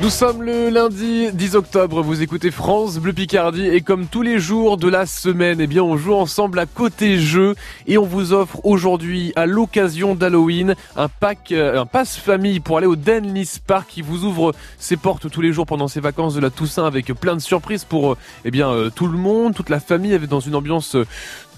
[0.00, 4.40] Nous sommes le lundi 10 octobre, vous écoutez France Bleu Picardie et comme tous les
[4.40, 7.54] jours de la semaine, eh bien on joue ensemble à côté jeu
[7.86, 12.76] et on vous offre aujourd'hui à l'occasion d'Halloween un pack, euh, un passe famille pour
[12.76, 16.34] aller au Denlis Park qui vous ouvre ses portes tous les jours pendant ces vacances
[16.34, 19.54] de la Toussaint avec plein de surprises pour euh, eh bien euh, tout le monde,
[19.54, 20.96] toute la famille dans une ambiance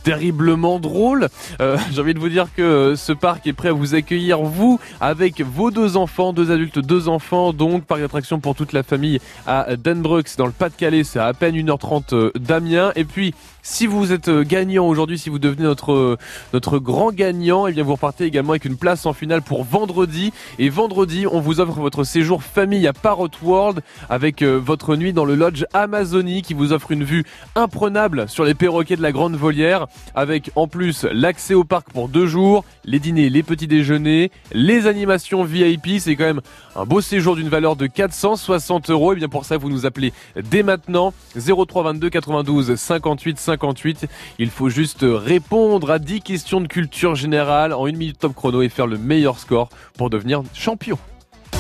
[0.07, 1.29] terriblement drôle.
[1.61, 4.79] Euh, j'ai envie de vous dire que ce parc est prêt à vous accueillir, vous,
[5.00, 7.52] avec vos deux enfants, deux adultes, deux enfants.
[7.52, 11.03] Donc, parc d'attraction pour toute la famille à Denbrooks, dans le Pas-de-Calais.
[11.03, 12.93] C'est à peine 1h30 d'Amiens.
[12.95, 13.34] Et puis,
[13.66, 16.16] si vous êtes euh, gagnant aujourd'hui, si vous devenez notre euh,
[16.52, 19.64] notre grand gagnant, et eh bien vous repartez également avec une place en finale pour
[19.64, 20.32] vendredi.
[20.61, 25.12] Et vendredi, on vous offre votre séjour famille à Parrot World avec euh, votre nuit
[25.12, 27.25] dans le lodge Amazonie qui vous offre une vue
[27.56, 32.08] imprenable sur les perroquets de la Grande Volière, avec en plus l'accès au parc pour
[32.08, 35.98] deux jours, les dîners, les petits déjeuners, les animations VIP.
[35.98, 36.41] C'est quand même
[36.77, 39.12] un beau séjour d'une valeur de 460 euros.
[39.12, 44.07] Et bien pour ça, vous nous appelez dès maintenant 0322 92 58 50 58.
[44.39, 48.63] Il faut juste répondre à 10 questions de culture générale en une minute top chrono
[48.63, 50.98] et faire le meilleur score pour devenir champion.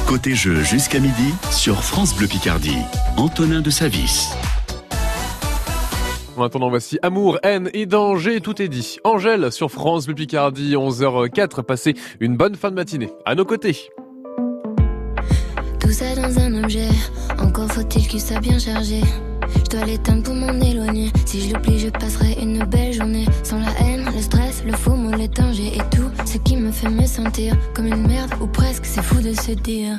[0.06, 2.78] Côté jeu jusqu'à midi sur France Bleu Picardie.
[3.16, 4.28] Antonin de Savis.
[6.36, 8.98] En attendant, voici Amour, haine et danger, tout est dit.
[9.04, 13.10] Angèle sur France Bleu Picardie, 11h04, passez une bonne fin de matinée.
[13.24, 13.88] À nos côtés.
[15.80, 16.88] Tout ça dans un objet,
[17.38, 19.00] encore faut-il qu'il soit bien chargé.
[19.64, 21.10] Je dois l'éteindre pour m'en éloigner.
[21.24, 23.26] Si je l'oublie, je passerai une belle journée.
[23.42, 26.70] Sans la haine, le stress, le faux mot, les dangers et tout ce qui me
[26.70, 28.86] fait me sentir comme une merde ou presque.
[28.86, 29.98] C'est fou de se dire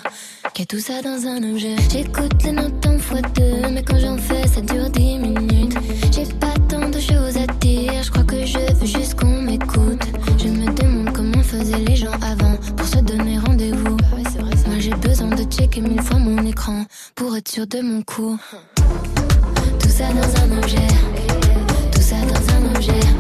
[0.53, 1.75] qu'il y a tout ça dans un objet.
[1.91, 5.77] J'écoute les notes en fois deux, mais quand j'en fais, ça dure dix minutes.
[6.11, 8.03] J'ai pas tant de choses à dire.
[8.03, 10.03] Je crois que je veux juste qu'on m'écoute.
[10.38, 13.97] Je me demande comment faisaient les gens avant pour se donner rendez-vous.
[14.67, 16.83] Moi j'ai besoin de checker mille fois mon écran
[17.16, 18.38] pour être sûr de mon coup.
[19.98, 20.88] Ça dans un objet.
[21.92, 23.17] Tout ça dans un objet.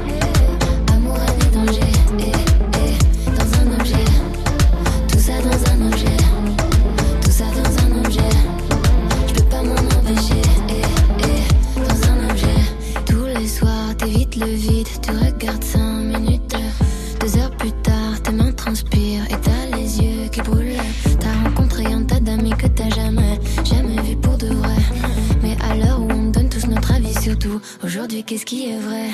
[28.37, 29.09] Qu'est-ce qui est vrai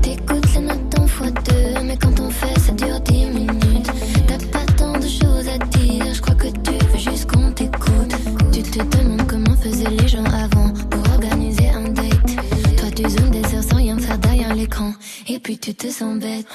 [0.00, 3.90] T'écoutes les notes en fois deux, mais quand on fait ça dure dix minutes.
[4.26, 8.14] T'as pas tant de choses à dire, je crois que tu veux juste qu'on t'écoute.
[8.50, 12.36] Tu te demandes comment faisaient les gens avant pour organiser un date.
[12.78, 14.92] Toi tu zoomes des heures sans rien faire derrière l'écran,
[15.28, 16.46] et puis tu te sens bête.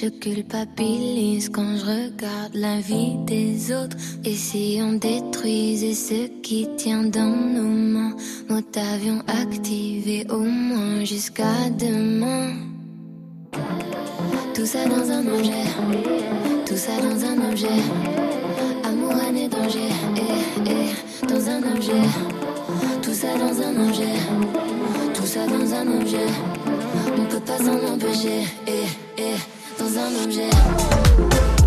[0.00, 3.96] Je culpabilise quand je regarde la vie des autres.
[4.24, 8.14] Et si on détruisait ce qui tient dans nos mains,
[8.48, 12.52] mode avion activé au moins jusqu'à demain.
[14.54, 15.66] Tout ça dans un objet,
[16.64, 17.80] tout ça dans un objet.
[18.84, 22.06] Amour, et danger, eh, eh, dans un objet.
[23.02, 24.16] Tout ça dans un objet,
[25.12, 26.28] tout ça dans un objet.
[27.18, 28.86] On peut pas s'en empêcher, eh,
[29.18, 31.57] eh, dans un objet.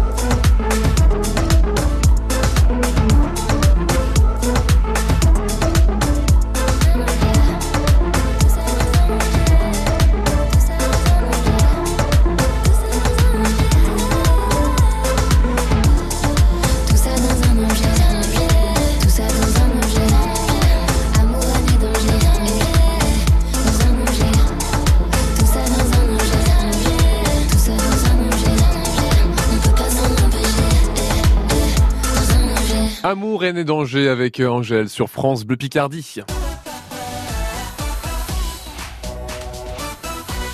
[33.44, 36.22] Haine et danger avec euh, Angèle sur France Bleu Picardie.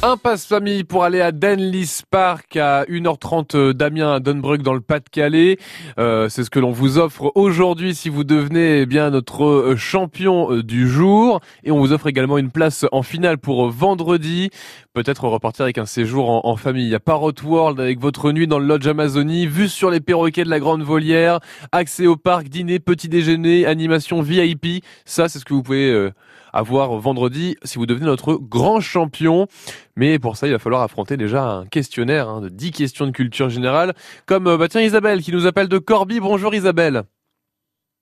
[0.03, 4.79] Un passe famille pour aller à Denlis Park à 1h30 d'Amiens à Dunbrug dans le
[4.79, 5.57] Pas-de-Calais.
[5.97, 9.75] Euh, c'est ce que l'on vous offre aujourd'hui si vous devenez eh bien notre euh,
[9.75, 11.41] champion euh, du jour.
[11.63, 14.51] Et on vous offre également une place en finale pour vendredi.
[14.93, 18.67] Peut-être repartir avec un séjour en, famille à Parrot World avec votre nuit dans le
[18.67, 21.39] Lodge Amazonie, vue sur les perroquets de la Grande Volière,
[21.71, 24.83] accès au parc, dîner, petit déjeuner, animation VIP.
[25.05, 26.11] Ça, c'est ce que vous pouvez
[26.53, 29.47] à voir vendredi si vous devenez notre grand champion.
[29.95, 33.11] Mais pour ça, il va falloir affronter déjà un questionnaire hein, de 10 questions de
[33.11, 33.93] culture générale.
[34.25, 36.19] Comme, euh, bah tiens, Isabelle qui nous appelle de Corby.
[36.19, 37.03] Bonjour Isabelle.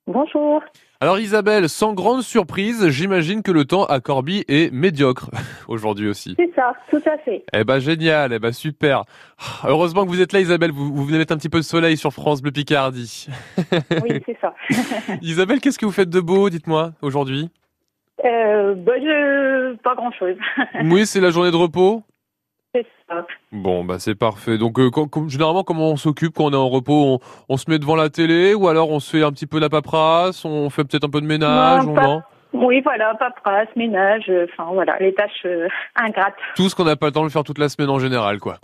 [0.06, 0.62] Bonjour.
[1.00, 5.30] Alors Isabelle, sans grande surprise, j'imagine que le temps à Corby est médiocre
[5.68, 6.34] aujourd'hui aussi.
[6.38, 7.44] C'est ça, tout à fait.
[7.52, 9.04] Eh ben génial, eh ben super.
[9.64, 11.98] Heureusement que vous êtes là Isabelle, vous, vous venez mettre un petit peu de soleil
[11.98, 13.26] sur France Bleu Picardie.
[14.02, 14.54] oui, c'est ça.
[15.22, 17.50] Isabelle, qu'est-ce que vous faites de beau, dites-moi, aujourd'hui?
[18.24, 18.92] Euh, bah,
[19.82, 20.36] Pas grand-chose.
[20.84, 22.02] oui, c'est la journée de repos
[22.74, 23.26] C'est ça.
[23.52, 24.58] Bon, bah c'est parfait.
[24.58, 24.90] Donc, euh,
[25.28, 27.20] généralement, comment on s'occupe quand on est en repos?
[27.48, 29.68] On, se met devant la télé ou alors on se fait un petit peu la
[29.68, 32.22] paperasse, on fait peut-être un peu de ménage non, ou non?
[32.52, 36.34] Oui, voilà, paperasse, ménage, euh, enfin voilà, les tâches euh, ingrates.
[36.54, 38.58] Tout ce qu'on n'a pas le temps de faire toute la semaine en général, quoi.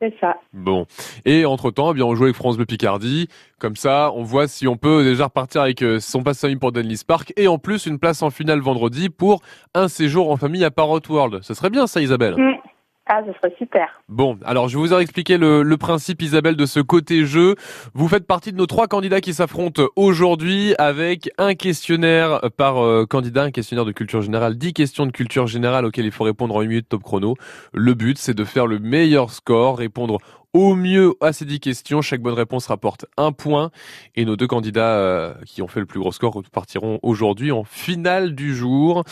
[0.00, 0.36] C'est ça.
[0.52, 0.86] Bon.
[1.24, 3.28] Et entre-temps, eh bien, on joue avec France Bleu Picardie.
[3.58, 6.70] Comme ça, on voit si on peut déjà repartir avec euh, son passe famille pour
[6.70, 9.42] Denlis Park et en plus une place en finale vendredi pour
[9.74, 11.40] un séjour en famille à Parrot World.
[11.42, 12.36] Ce serait bien ça, Isabelle?
[12.36, 12.67] Mm.
[13.10, 14.02] Ah, ce serait super.
[14.10, 17.54] Bon, alors je vais vous ai expliqué le, le, principe, Isabelle, de ce côté jeu.
[17.94, 23.06] Vous faites partie de nos trois candidats qui s'affrontent aujourd'hui avec un questionnaire par euh,
[23.06, 26.54] candidat, un questionnaire de culture générale, 10 questions de culture générale auxquelles il faut répondre
[26.54, 27.34] en 8 minutes top chrono.
[27.72, 30.18] Le but, c'est de faire le meilleur score, répondre
[30.52, 32.02] au mieux à ces 10 questions.
[32.02, 33.70] Chaque bonne réponse rapporte un point.
[34.16, 37.64] Et nos deux candidats euh, qui ont fait le plus gros score partiront aujourd'hui en
[37.64, 39.04] finale du jour.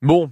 [0.00, 0.30] Bon,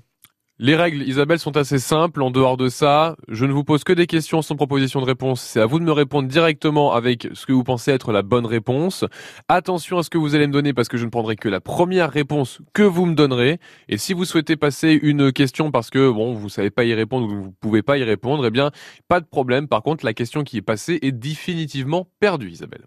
[0.62, 2.22] les règles, Isabelle, sont assez simples.
[2.22, 5.40] En dehors de ça, je ne vous pose que des questions sans proposition de réponse.
[5.40, 8.46] C'est à vous de me répondre directement avec ce que vous pensez être la bonne
[8.46, 9.04] réponse.
[9.48, 11.60] Attention à ce que vous allez me donner parce que je ne prendrai que la
[11.60, 13.58] première réponse que vous me donnerez.
[13.88, 17.26] Et si vous souhaitez passer une question parce que bon, vous savez pas y répondre
[17.26, 18.70] ou vous pouvez pas y répondre, eh bien,
[19.08, 19.66] pas de problème.
[19.66, 22.86] Par contre, la question qui est passée est définitivement perdue, Isabelle.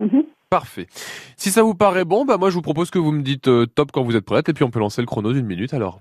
[0.00, 0.24] Mhm.
[0.50, 0.88] Parfait.
[1.36, 3.66] Si ça vous paraît bon, bah moi je vous propose que vous me dites euh,
[3.66, 6.00] top quand vous êtes prête et puis on peut lancer le chrono d'une minute alors.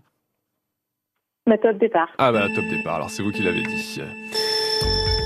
[1.47, 2.07] Ma top départ.
[2.19, 3.99] Ah bah top départ, alors c'est vous qui l'avez dit.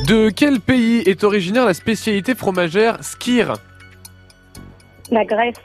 [0.08, 3.54] De quel pays est originaire la spécialité fromagère Skir?
[5.12, 5.60] La Grèce.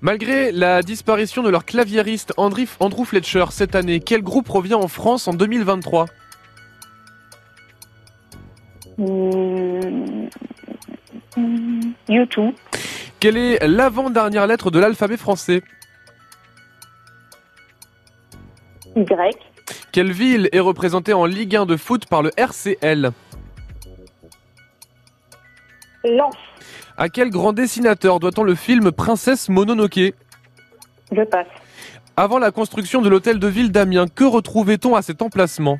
[0.00, 5.28] Malgré la disparition de leur claviériste Andrew Fletcher cette année, quel groupe revient en France
[5.28, 6.06] en 2023
[12.08, 12.54] YouTube.
[13.20, 15.62] Quelle est l'avant-dernière lettre de l'alphabet français?
[18.96, 19.51] Y.
[19.92, 23.12] Quelle ville est représentée en Ligue 1 de foot par le RCL
[26.04, 26.34] Lens.
[26.96, 30.14] À quel grand dessinateur doit-on le film Princesse Mononoke
[31.12, 31.46] Je passe.
[32.16, 35.78] Avant la construction de l'hôtel de ville d'Amiens, que retrouvait-on à cet emplacement?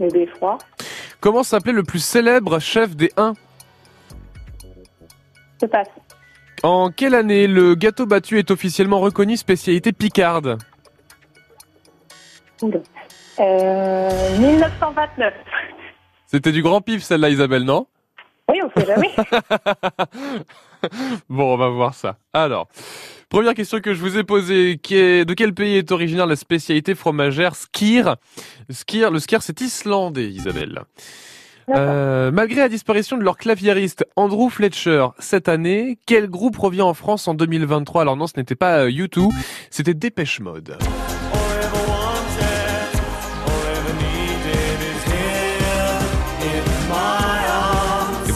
[0.00, 0.58] Le beffroi.
[1.20, 3.34] Comment s'appelait le plus célèbre chef des Huns?
[5.60, 5.88] Je passe.
[6.62, 10.58] En quelle année le gâteau battu est officiellement reconnu spécialité picarde
[12.62, 15.32] euh, 1929.
[16.26, 17.86] C'était du grand pif celle-là Isabelle, non?
[18.50, 19.10] Oui, on sait jamais.
[21.30, 22.18] bon, on va voir ça.
[22.34, 22.68] Alors,
[23.30, 26.36] première question que je vous ai posée, qui est, de quel pays est originaire la
[26.36, 28.16] spécialité fromagère skir?
[28.68, 30.82] Skir, le skir c'est islandais Isabelle.
[31.76, 36.94] Euh, malgré la disparition de leur claviériste Andrew Fletcher cette année, quel groupe revient en
[36.94, 39.28] France en 2023 Alors non, ce n'était pas U2, euh,
[39.70, 40.76] c'était Dépêche Mode.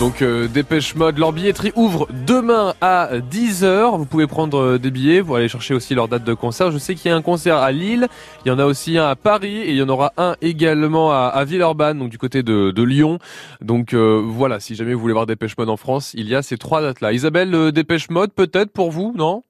[0.05, 3.97] Donc euh, Dépêche Mode, leur billetterie ouvre demain à 10h.
[3.97, 6.71] Vous pouvez prendre euh, des billets, vous allez chercher aussi leur date de concert.
[6.71, 8.09] Je sais qu'il y a un concert à Lille,
[8.45, 11.11] il y en a aussi un à Paris et il y en aura un également
[11.11, 13.19] à, Villeurbanne, donc du côté de, Lyon.
[13.63, 16.43] Donc euh, voilà, si jamais vous voulez voir Dépêche Mode en France, il y a
[16.43, 17.15] ces trois dates-là.
[17.15, 19.43] Isabelle, Dépêche Mode peut-être pour vous, non?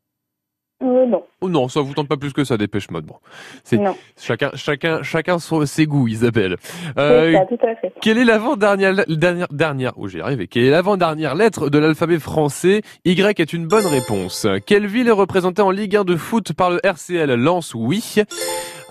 [0.83, 1.23] Euh, non.
[1.41, 3.07] Oh non, ça vous tente pas plus que ça, dépêche mode.
[3.07, 3.17] Bon,
[3.63, 3.79] c'est
[4.19, 6.57] chacun, chacun, chacun ses goûts, Isabelle.
[6.99, 7.93] Euh, tout à fait.
[8.01, 10.47] Quelle est l'avant-dernière, dernière, dernière, oh j'ai arrivé.
[10.47, 12.83] Quelle est l'avant-dernière lettre de l'alphabet français?
[13.05, 14.47] Y est une bonne réponse.
[14.67, 18.23] Quelle ville est représentée en Ligue 1 de foot par le RCL Lens Oui.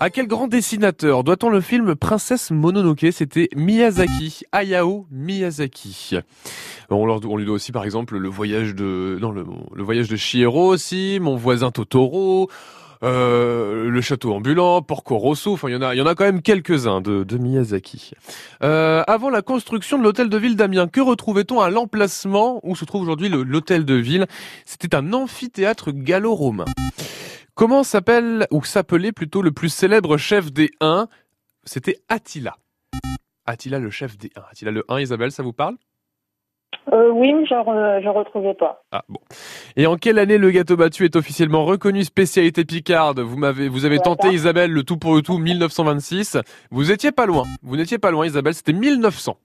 [0.00, 3.06] À quel grand dessinateur doit-on le film Princesse Mononoke?
[3.12, 6.18] C'était Miyazaki, Hayao Miyazaki.
[6.90, 9.44] On, lui doit aussi par exemple le voyage de non le,
[9.82, 12.50] voyage de Chihiro aussi, mon voisin Totoro.
[13.04, 16.14] euh, le château ambulant, Porco Rosso, enfin il y en a, il y en a
[16.14, 18.12] quand même quelques-uns de, de Miyazaki.
[18.62, 22.84] Euh, avant la construction de l'hôtel de ville d'Amiens, que retrouvait-on à l'emplacement où se
[22.84, 24.26] trouve aujourd'hui l'hôtel de ville?
[24.64, 26.64] C'était un amphithéâtre gallo-romain.
[27.54, 31.06] Comment s'appelle ou s'appelait plutôt le plus célèbre chef des Huns?
[31.62, 32.56] C'était Attila.
[33.46, 34.42] Attila le chef des Huns.
[34.50, 35.76] Attila le 1, Isabelle, ça vous parle?
[36.92, 38.82] Euh, oui, mais je ne retrouvais pas.
[38.90, 39.20] Ah bon.
[39.76, 43.84] Et en quelle année le gâteau battu est officiellement reconnu spécialité Picarde Vous m'avez, vous
[43.84, 46.38] avez tenté Isabelle le tout pour le tout 1926.
[46.72, 47.44] Vous étiez pas loin.
[47.62, 48.54] Vous n'étiez pas loin, Isabelle.
[48.54, 49.38] C'était 1900.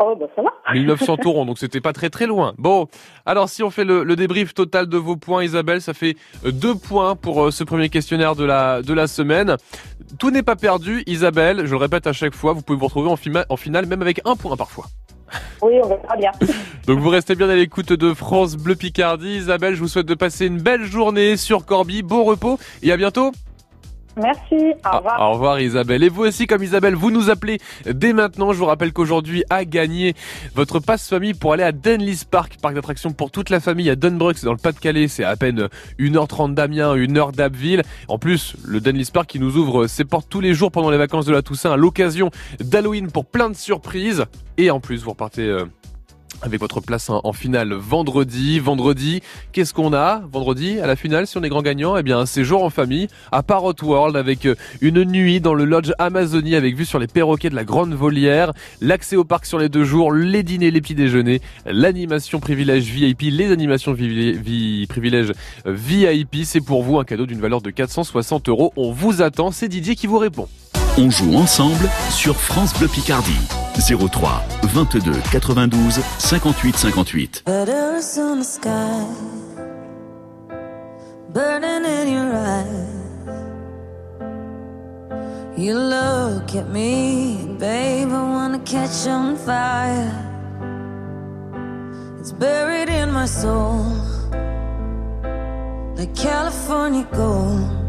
[0.00, 0.50] Oh, bah ça va.
[0.72, 2.54] 1900 tourons, donc c'était pas très très loin.
[2.58, 2.88] Bon,
[3.26, 6.50] alors si on fait le, le, débrief total de vos points, Isabelle, ça fait euh,
[6.50, 9.56] deux points pour euh, ce premier questionnaire de la, de la semaine.
[10.18, 13.10] Tout n'est pas perdu, Isabelle, je le répète à chaque fois, vous pouvez vous retrouver
[13.10, 14.86] en, en finale même avec un point parfois.
[15.62, 16.30] Oui, on verra bien.
[16.86, 19.36] Donc vous restez bien à l'écoute de France Bleu Picardie.
[19.36, 22.02] Isabelle, je vous souhaite de passer une belle journée sur Corby.
[22.02, 23.32] Bon repos et à bientôt.
[24.16, 25.20] Merci, au ah, revoir.
[25.20, 26.02] au revoir Isabelle.
[26.02, 28.52] Et vous aussi, comme Isabelle, vous nous appelez dès maintenant.
[28.52, 30.14] Je vous rappelle qu'aujourd'hui, à gagner
[30.54, 33.96] votre passe famille pour aller à Denlis Park, parc d'attractions pour toute la famille à
[33.96, 35.08] Dunbrook, c'est dans le Pas-de-Calais.
[35.08, 37.82] C'est à peine 1h30 d'Amiens, 1h d'Abbeville.
[38.08, 40.98] En plus, le Denlis Park qui nous ouvre ses portes tous les jours pendant les
[40.98, 44.24] vacances de la Toussaint à l'occasion d'Halloween pour plein de surprises.
[44.58, 45.42] Et en plus, vous repartez...
[45.42, 45.64] Euh,
[46.40, 48.58] avec votre place en, finale vendredi.
[48.58, 49.20] Vendredi,
[49.52, 52.26] qu'est-ce qu'on a Vendredi, à la finale, si on est grand gagnant, eh bien un
[52.26, 56.76] séjour en famille à Parrot World avec euh, une nuit dans le lodge Amazonie avec
[56.76, 60.12] vue sur les perroquets de la Grande Volière, l'accès au parc sur les deux jours,
[60.12, 65.32] les dîners, les petits déjeuners, l'animation privilège VIP, les animations privilège
[65.66, 66.44] euh, VIP.
[66.44, 68.72] C'est pour vous un cadeau d'une valeur de 460 euros.
[68.76, 69.50] On vous attend.
[69.50, 70.48] C'est Didier qui vous répond.
[70.98, 73.40] On joue ensemble sur France Bleu Picardie.
[73.74, 77.44] 03 22 92 58 58.
[81.32, 82.92] Burning in your eyes.
[85.56, 90.12] You look at me, babe, I wanna catch on fire.
[92.20, 93.86] It's buried in my soul,
[95.96, 97.81] like California gold.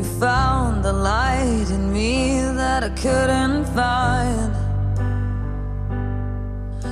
[0.00, 4.50] You found the light in me that I couldn't find.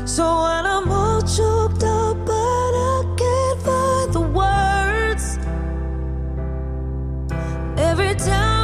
[0.07, 5.39] So when I'm all choked up, but I can't find the words.
[7.79, 8.58] Every time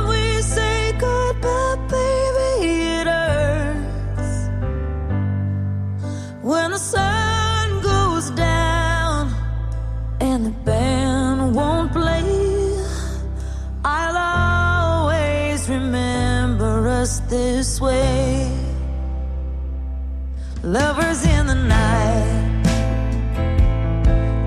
[20.66, 22.64] Lovers in the night,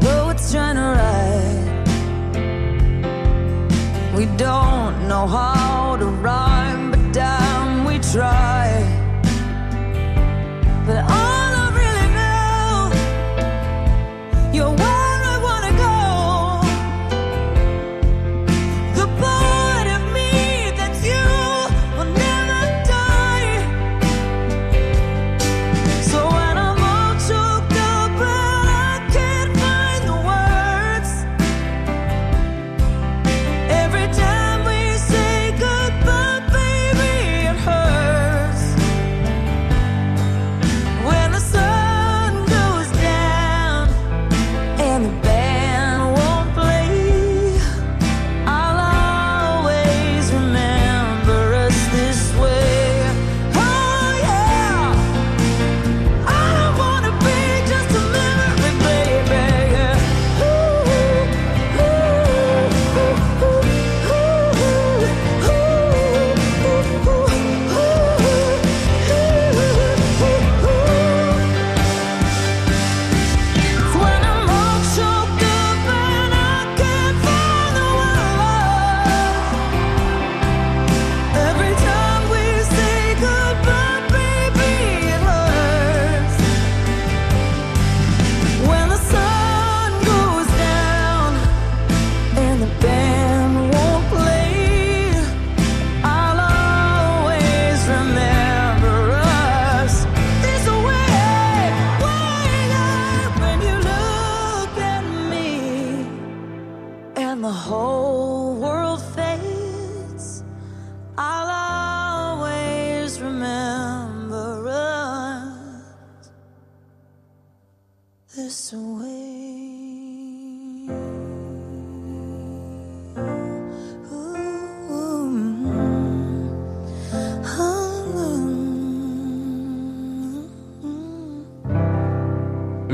[0.01, 1.85] poets trying to write.
[4.17, 5.56] We don't know how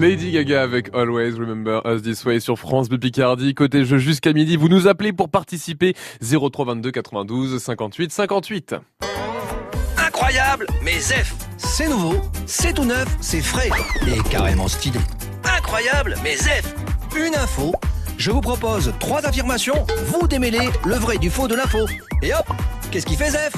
[0.03, 3.55] Lady Gaga avec Always Remember Us This Way sur France de Picardie.
[3.55, 8.75] Côté jeu jusqu'à midi, vous nous appelez pour participer 0322 92 58 58.
[9.97, 13.69] Incroyable, mais Zef, c'est nouveau, c'est tout neuf, c'est frais
[14.05, 14.99] et carrément stylé.
[15.57, 16.75] Incroyable, mais Zef,
[17.15, 17.71] une info.
[18.17, 21.87] Je vous propose trois affirmations, vous démêlez le vrai du faux de l'info.
[22.21, 22.51] Et hop,
[22.91, 23.53] qu'est-ce qui fait Zef?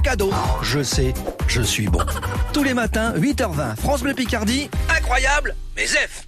[0.00, 0.30] Cadeau.
[0.62, 1.14] Je sais,
[1.46, 2.00] je suis bon.
[2.52, 4.70] Tous les matins, 8h20, France Bleu Picardie.
[4.96, 6.26] Incroyable, mais Zef.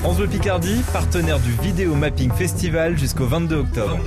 [0.00, 3.98] France Bleu Picardie, partenaire du Vidéo Mapping Festival jusqu'au 22 octobre.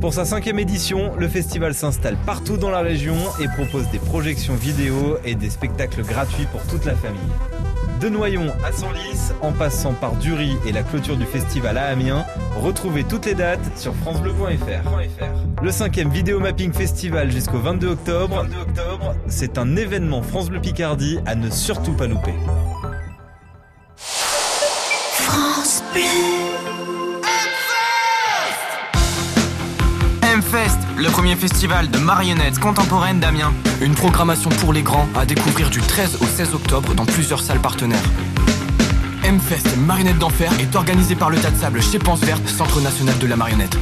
[0.00, 4.54] Pour sa cinquième édition, le festival s'installe partout dans la région et propose des projections
[4.54, 7.20] vidéo et des spectacles gratuits pour toute la famille.
[8.00, 12.24] De Noyon à Senlis, en passant par Dury et la clôture du festival à Amiens,
[12.56, 15.62] retrouvez toutes les dates sur francebleu.fr.
[15.62, 18.46] Le cinquième Vidéo Mapping Festival jusqu'au 22 octobre,
[19.26, 22.32] c'est un événement France Bleu Picardie à ne surtout pas louper.
[23.96, 26.00] France Bleu.
[30.32, 33.52] M-Fest, le premier festival de marionnettes contemporaines d'Amiens.
[33.80, 37.60] Une programmation pour les grands à découvrir du 13 au 16 octobre dans plusieurs salles
[37.60, 38.04] partenaires.
[39.24, 39.66] M-Fest,
[40.18, 43.36] d'enfer, est organisé par le Tas de Sable chez Pense Verte, Centre National de la
[43.36, 43.76] Marionnette.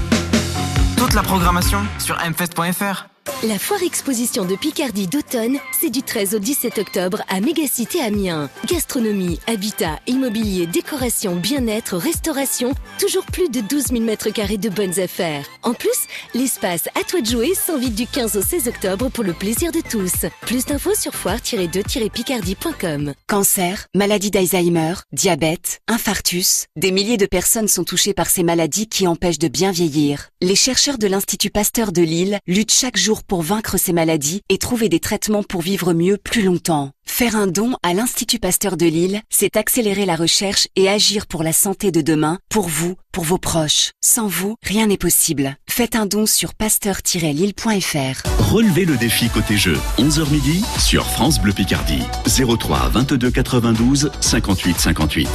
[0.97, 3.09] Toute la programmation sur mfest.fr.
[3.47, 8.51] La foire exposition de Picardie d'automne, c'est du 13 au 17 octobre à Mégacité Amiens.
[8.67, 14.99] Gastronomie, habitat, immobilier, décoration, bien-être, restauration, toujours plus de 12 000 mètres carrés de bonnes
[14.99, 15.47] affaires.
[15.63, 19.35] En plus, l'espace à toi de jouer s'invite du 15 au 16 octobre pour le
[19.35, 20.27] plaisir de tous.
[20.41, 23.15] Plus d'infos sur foire-2-picardie.com.
[23.29, 29.07] Cancer, maladie d'Alzheimer, diabète, infarctus, des milliers de personnes sont touchées par ces maladies qui
[29.07, 30.31] empêchent de bien vieillir.
[30.41, 34.59] Les chercheurs de l'Institut Pasteur de Lille luttent chaque jour pour vaincre ces maladies et
[34.59, 36.91] trouver des traitements pour vivre mieux plus longtemps.
[37.07, 41.43] Faire un don à l'Institut Pasteur de Lille, c'est accélérer la recherche et agir pour
[41.43, 43.91] la santé de demain, pour vous, pour vos proches.
[44.01, 45.57] Sans vous, rien n'est possible.
[45.69, 48.53] Faites un don sur pasteur-lille.fr.
[48.53, 49.77] Relevez le défi côté jeu.
[49.99, 52.05] 11h midi sur France Bleu Picardie.
[52.27, 55.29] 03 22 92 58 58.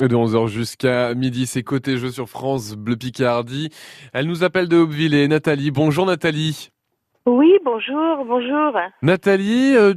[0.00, 3.68] Et de 11h jusqu'à midi, c'est côté jeu sur France Bleu Picardie.
[4.14, 5.70] Elle nous appelle de Aubeville Nathalie.
[5.70, 6.70] Bonjour Nathalie.
[7.26, 8.72] Oui, bonjour, bonjour.
[9.02, 9.92] Nathalie, euh,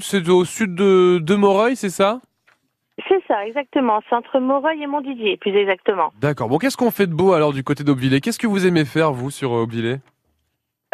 [0.00, 2.20] c'est au sud de, de Moreuil, c'est ça?
[3.08, 4.00] C'est ça, exactement.
[4.08, 6.12] C'est entre Moreuil et Montdidier, plus exactement.
[6.20, 6.48] D'accord.
[6.48, 9.12] Bon, qu'est-ce qu'on fait de beau alors du côté d'Aubeville Qu'est-ce que vous aimez faire,
[9.12, 10.00] vous, sur Aubeville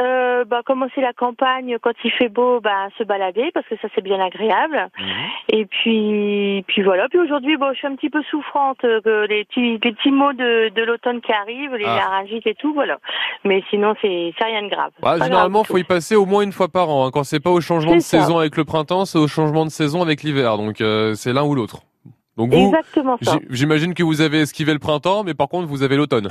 [0.00, 3.88] euh, bah, commencer la campagne quand il fait beau, bah, se balader parce que ça
[3.94, 4.88] c'est bien agréable.
[4.98, 5.06] Mhm.
[5.50, 7.08] Et puis, puis voilà.
[7.08, 10.11] Puis aujourd'hui, bon, je suis un petit peu souffrante euh, que les petits, les petits
[10.11, 11.96] mots de, de l'automne qui arrivent, les Ah.
[11.96, 12.98] laryngites et tout, voilà.
[13.44, 14.90] Mais sinon, c'est, c'est rien de grave.
[15.02, 17.06] Bah, généralement, grave faut y passer au moins une fois par an.
[17.06, 17.11] hein.
[17.12, 18.20] Quand c'est pas au changement de ça.
[18.20, 20.56] saison avec le printemps, c'est au changement de saison avec l'hiver.
[20.58, 21.78] Donc euh, c'est l'un ou l'autre.
[22.37, 23.32] Donc vous, Exactement ça.
[23.32, 26.28] j- j'imagine que vous avez esquivé le printemps, mais par contre vous avez l'automne.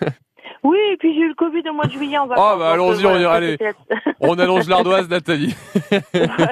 [0.68, 2.58] Oui, et puis j'ai eu le Covid au mois de juillet en vacances.
[2.58, 3.56] bah, donc, allons-y, euh, on y- voilà, allez.
[3.56, 5.54] ça, c'était- On allonge l'ardoise, Nathalie.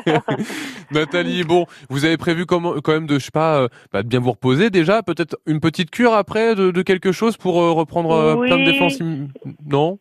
[0.90, 4.20] Nathalie, bon, vous avez prévu quand même de, je sais pas, euh, bah, de bien
[4.20, 8.12] vous reposer déjà, peut-être une petite cure après de, de quelque chose pour euh, reprendre
[8.12, 8.48] euh, Oui.
[8.48, 8.98] plein de défense.
[9.66, 9.98] Non?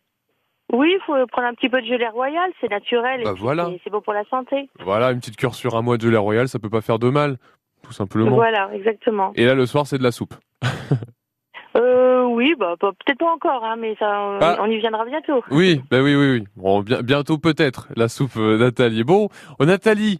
[0.73, 3.21] Oui, il faut prendre un petit peu de gelée royale, c'est naturel.
[3.23, 3.65] Bah, et voilà.
[3.65, 4.69] c'est- C'est bon pour la santé.
[4.83, 7.09] Voilà, une petite cure sur un mois de gelée royale, ça peut pas faire de
[7.09, 7.37] mal,
[7.83, 8.35] tout simplement.
[8.35, 9.31] Voilà, exactement.
[9.35, 10.33] Et là, le soir, c'est de la soupe.
[11.75, 14.57] Euh, oui, bah, bah, peut-être pas encore, hein, mais ça, on, Ah.
[14.61, 15.43] on y viendra bientôt.
[15.51, 16.43] Oui, bah oui, oui, oui.
[16.55, 19.03] Bon, bien- bientôt peut-être la soupe euh, Nathalie.
[19.03, 19.29] Bon,
[19.61, 20.19] euh, Nathalie,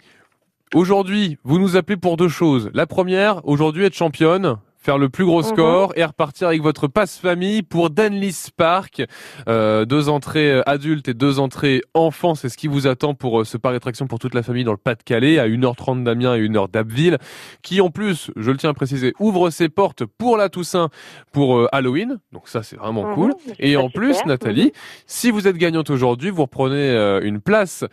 [0.74, 2.70] aujourd'hui, vous nous appelez pour deux choses.
[2.74, 5.48] La première, aujourd'hui, être championne, faire le plus gros Mhm.
[5.50, 9.04] score et repartir avec votre passe famille pour Danlis Park.
[9.50, 13.42] Euh, deux entrées euh, adultes et deux entrées enfants, c'est ce qui vous attend pour
[13.42, 16.42] euh, ce parc d'attraction pour toute la famille dans le Pas-de-Calais, à 1h30 d'Amiens et
[16.48, 17.18] 1h d'Abbeville,
[17.64, 20.90] qui en plus, je le tiens à préciser, ouvre ses portes pour la Toussaint
[21.32, 22.20] pour euh, Halloween.
[22.32, 23.34] Donc ça, c'est vraiment Mhm, cool.
[23.58, 24.28] Et en plus, super.
[24.28, 24.72] Nathalie,
[25.08, 27.84] si vous êtes gagnante aujourd'hui, vous reprenez une place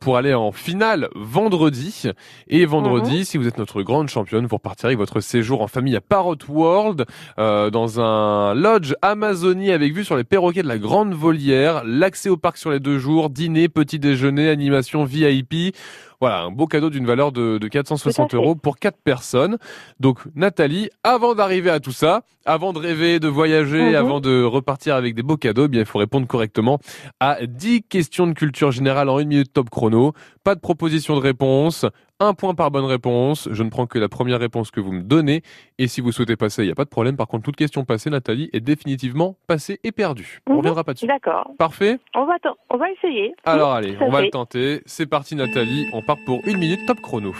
[0.00, 2.10] pour aller en finale vendredi.
[2.48, 3.24] Et vendredi, Mhm.
[3.24, 6.38] si vous êtes notre grande championne, vous repartirez avec votre séjour en famille à Parrot
[6.48, 7.04] World,
[7.38, 12.30] euh, dans un lodge Amazonie avec vue sur les perroquets de la Grande Volière, l'accès
[12.30, 15.76] au parc sur les deux jours, dîner, petit déjeuner, animation VIP.
[16.24, 18.42] Voilà, un beau cadeau d'une valeur de, de 460 Tout à fait.
[18.42, 19.58] euros pour quatre personnes.
[20.00, 23.94] Donc Nathalie, avant d'arriver à tout ça, avant de rêver, de voyager, Mhm.
[23.94, 26.78] avant de repartir avec des beaux cadeaux, eh bien il faut répondre correctement
[27.20, 30.14] à 10 questions de culture générale en une minute top chrono.
[30.44, 31.84] Pas de proposition de réponse,
[32.20, 33.48] un point par bonne réponse.
[33.50, 35.42] Je ne prends que la première réponse que vous me donnez.
[35.78, 37.16] Et si vous souhaitez passer, il n'y a pas de problème.
[37.16, 40.40] Par contre, toute question passée, Nathalie, est définitivement passée et perdue.
[40.46, 40.58] On Mhm.
[40.58, 41.06] reviendra pas dessus.
[41.06, 41.50] D'accord.
[41.58, 42.34] Parfait On va,
[42.70, 43.34] on va essayer.
[43.44, 44.82] Alors allez, on va le tenter.
[44.86, 47.32] C'est parti Nathalie, on part part pour une minute top chrono.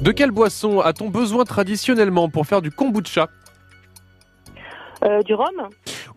[0.00, 3.28] De quelle boisson a-t-on besoin traditionnellement pour faire du kombucha
[5.04, 5.68] Euh, du rhum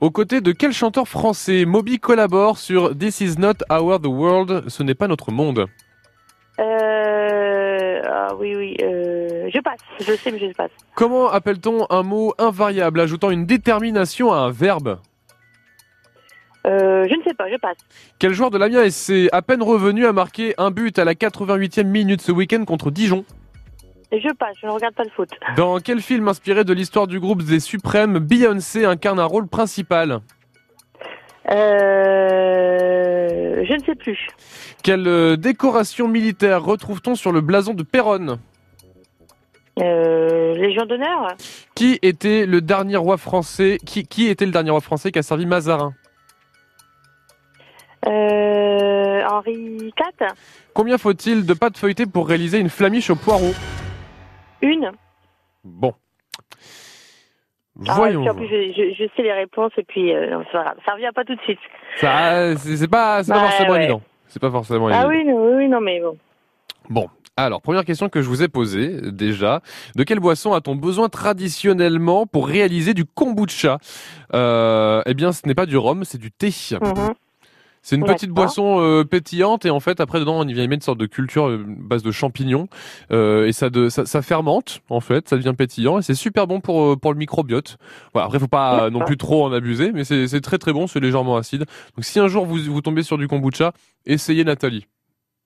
[0.02, 4.64] Aux côtés de quel chanteur français Moby collabore sur This is not our the world,
[4.68, 5.68] ce n'est pas notre monde
[6.60, 8.76] euh, Ah oui, oui.
[8.82, 9.80] Euh, je passe.
[10.00, 10.72] Je sais, mais je passe.
[10.96, 15.00] Comment appelle-t-on un mot invariable ajoutant une détermination à un verbe
[16.66, 17.78] Euh, je ne sais pas, je passe.
[18.20, 21.84] Quel joueur de l'Amiens SC, à peine revenu, a marqué un but à la 88e
[21.84, 23.26] minute ce week-end contre Dijon
[24.12, 25.30] Je passe, je ne regarde pas le foot.
[25.58, 30.20] Dans quel film inspiré de l'histoire du groupe des Suprêmes, Beyoncé incarne un rôle principal
[31.52, 34.28] Euh, je ne sais plus.
[34.84, 38.40] Quelle euh, décoration militaire retrouve-t-on sur le blason de Péronne
[39.80, 41.28] Euh, Légion d'honneur?
[41.76, 45.24] Qui était le dernier roi français qui, qui était le dernier roi français qui a
[45.24, 45.94] servi Mazarin?
[48.08, 50.28] Euh, Henri IV
[50.74, 53.52] Combien faut-il de pâte feuilletée pour réaliser une flamiche au poireau?
[54.62, 54.92] Une
[55.64, 55.94] Bon.
[57.88, 58.22] Ah, Voyons.
[58.22, 60.64] puis en plus, je, je- je sais les réponses et puis euh, non, c'est pas
[60.64, 60.78] grave.
[60.86, 61.60] ça revient pas tout de suite.
[61.98, 63.84] Ça, c'est pas, c'est pas forcément ouais.
[63.84, 64.02] évident.
[64.28, 65.10] C'est pas forcément Ah évident.
[65.10, 66.18] oui, non, oui, non, mais bon.
[66.90, 69.62] Bon, alors, première question que je vous ai posée déjà.
[69.96, 73.80] De quelle boisson a-t-on besoin traditionnellement pour réaliser du kombucha?
[74.34, 76.50] Euh, Eh bien, ce n'est pas du rhum, c'est du thé.
[76.80, 77.14] Mhm.
[77.84, 80.68] C'est une petite boisson euh, pétillante et en fait après dedans on y vient y
[80.70, 82.70] mettre une sorte de culture euh, base de champignons
[83.12, 86.48] euh, et ça, de, ça ça fermente en fait, ça devient pétillant et c'est super
[86.48, 87.78] bon pour euh, pour le microbiote.
[88.14, 90.88] Voilà, après faut pas non plus trop en abuser mais c'est c'est très très bon,
[90.88, 91.66] c'est légèrement acide.
[91.96, 93.74] Donc si un jour vous vous tombez sur du kombucha,
[94.06, 94.88] essayez Nathalie.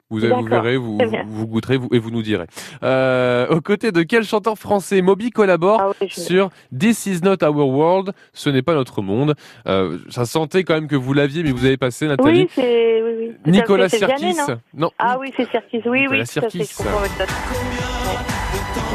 [0.10, 2.46] Vous, vous verrez, vous, vous, goûterez vous, et vous nous direz.
[2.82, 7.44] Euh, aux côtés de quel chanteur français Moby collabore Ah oui, sur This is not
[7.44, 9.36] our world, ce n'est pas notre monde.
[9.68, 12.44] Euh, ça sentait quand même que vous l'aviez, mais vous avez passé, Nathalie.
[12.44, 13.02] Oui, c'est.
[13.04, 13.12] Oui,
[13.46, 13.52] oui.
[13.52, 14.36] Nicolas Sirkis.
[14.48, 14.60] Non?
[14.74, 14.92] Non.
[14.98, 15.82] Ah oui, c'est Sirkis.
[15.86, 16.40] Oui, Nicolas oui, fait.
[16.40, 16.70] Sirkis.
[16.72, 17.28] Je comprends votre note.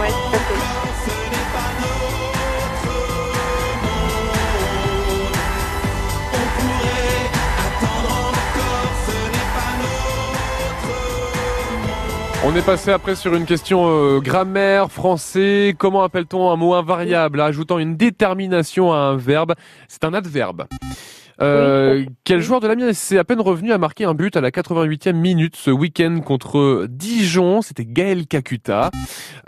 [0.00, 0.08] Ouais.
[0.08, 0.41] Ouais,
[12.44, 15.76] On est passé après sur une question euh, grammaire, français.
[15.78, 19.54] Comment appelle-t-on un mot invariable ajoutant une détermination à un verbe?
[19.86, 20.66] C'est un adverbe.
[21.40, 24.50] Euh, quel joueur de l'Amiens s'est à peine revenu à marquer un but à la
[24.50, 27.62] 88e minute ce week-end contre Dijon?
[27.62, 28.90] C'était Gaël Kakuta.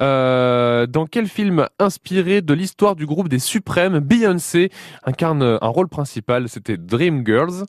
[0.00, 4.70] Euh, dans quel film inspiré de l'histoire du groupe des Suprêmes, Beyoncé
[5.04, 6.48] incarne un rôle principal?
[6.48, 7.64] C'était Dreamgirls.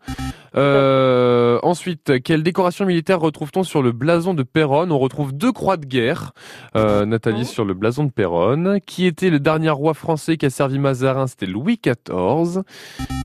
[0.56, 5.78] Euh, ensuite, quelle décoration militaire retrouve-t-on sur le blason de Péronne On retrouve deux croix
[5.78, 6.34] de guerre.
[6.76, 8.80] Euh, Nathalie sur le blason de Péronne.
[8.86, 11.28] Qui était le dernier roi français qui a servi Mazarin?
[11.28, 12.62] C'était Louis XIV.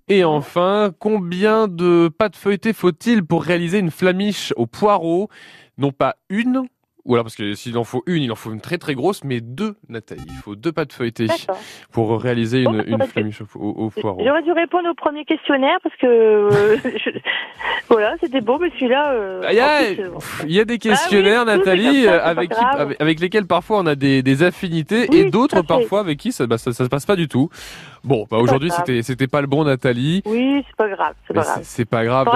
[0.08, 5.28] Et enfin, combien de pâtes feuilletées faut-il pour réaliser une flamiche au poireau?
[5.78, 6.64] Non pas une,
[7.04, 9.24] ou alors parce que s'il en faut une, il en faut une très très grosse,
[9.24, 10.22] mais deux, Nathalie.
[10.28, 11.26] Il faut deux pâtes feuilletées
[11.92, 14.22] pour réaliser Bon, une, bah, une flamiche au, au- au poireau.
[14.24, 16.06] J'aurais dû répondre au premier questionnaire parce que.
[16.06, 17.18] euh, je-
[17.88, 19.12] Voilà, c'était beau, mais celui-là.
[19.12, 21.70] euh, Il y, en a, plus, euh, il y a des questionnaires, oui, tout, c'est
[21.76, 25.30] Nathalie, ça, avec, qui- avec, avec lesquels parfois on a des, des affinités Oui, et
[25.30, 27.50] d'autres parfois avec qui ça, bah, ça, ça se passe pas du tout.
[28.04, 30.22] Bon, bah, aujourd'hui c'était c'était pas le bon, Nathalie.
[30.24, 31.60] Oui, c'est pas grave, c'est pas grave.
[31.64, 32.26] c'est pas grave.
[32.26, 32.34] Donc.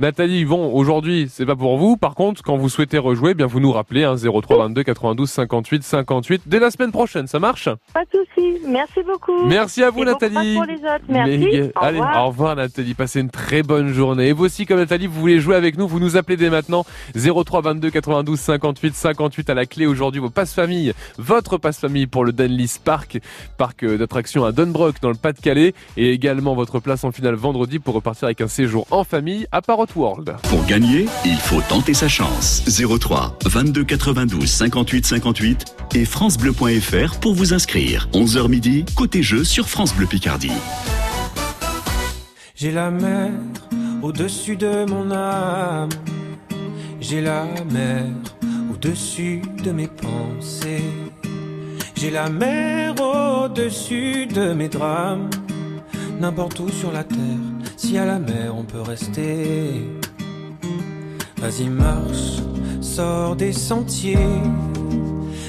[0.00, 1.96] Nathalie, bon, aujourd'hui, c'est pas pour vous.
[1.96, 5.30] Par contre, quand vous souhaitez rejouer, eh bien vous nous rappelez hein, 03 22 92
[5.30, 7.28] 58 58 dès la semaine prochaine.
[7.28, 7.68] Ça marche?
[7.92, 8.58] Pas de soucis.
[8.66, 9.44] Merci beaucoup.
[9.46, 10.54] Merci à vous, Et Nathalie.
[10.56, 11.04] pour les autres.
[11.08, 11.38] Merci.
[11.38, 12.24] Mais- Au allez, revoir.
[12.24, 14.28] au revoir Nathalie, passez une très bonne journée.
[14.28, 16.84] Et vous aussi, comme Nathalie, vous voulez jouer avec nous, vous nous appelez dès maintenant
[17.14, 22.08] 03 22 92 58 58 à la clé aujourd'hui vos passes famille, votre passe famille
[22.08, 23.20] pour le Dunlis Park,
[23.58, 27.78] parc euh, d'attractions à Dunbrook dans le Pas-de-Calais et également votre place en finale vendredi
[27.78, 29.62] pour repartir avec un séjour en famille à
[29.94, 30.36] World.
[30.48, 32.62] Pour gagner, il faut tenter sa chance.
[32.66, 38.08] 03 22 92 58 58 et francebleu.fr pour vous inscrire.
[38.12, 40.52] 11h midi, côté jeu sur France Bleu Picardie.
[42.54, 43.30] J'ai la mer
[44.02, 45.90] au-dessus de mon âme.
[47.00, 48.06] J'ai la mer
[48.72, 50.82] au-dessus de mes pensées.
[51.94, 55.30] J'ai la mer au-dessus de mes drames.
[56.20, 57.18] N'importe où sur la terre,
[57.76, 59.88] si à la mer on peut rester.
[61.36, 62.42] Vas-y, marche,
[62.80, 64.18] sors des sentiers.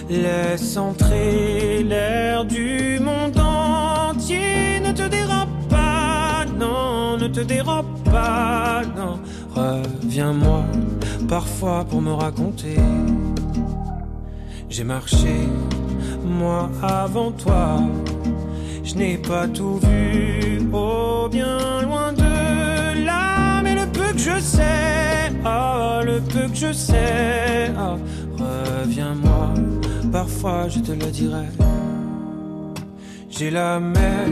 [0.09, 4.79] Laisse entrer l'air du monde entier.
[4.85, 9.19] Ne te dérobe pas, non, ne te dérobe pas, non.
[9.55, 10.63] Reviens-moi
[11.27, 12.77] parfois pour me raconter.
[14.69, 15.35] J'ai marché,
[16.23, 17.79] moi avant toi.
[18.83, 22.04] Je n'ai pas tout vu, oh bien loin
[25.45, 27.97] Mais le peu que je sais, oh,
[28.39, 29.53] Reviens-moi,
[30.11, 31.45] parfois je te le dirai.
[33.29, 34.27] J'ai la mer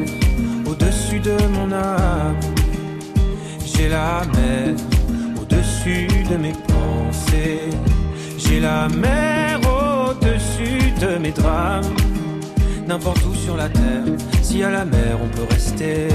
[0.65, 2.39] au-dessus de mon âme.
[3.63, 4.76] J'ai la mer
[5.39, 7.69] au-dessus de mes pensées.
[8.38, 11.95] J'ai la mer au-dessus de mes drames.
[12.88, 14.06] N'importe où sur la terre,
[14.41, 16.08] si à la mer on peut rester.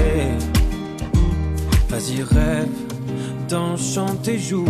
[1.89, 2.88] Vas-y, rêve,
[3.49, 4.65] danse, chante et joue.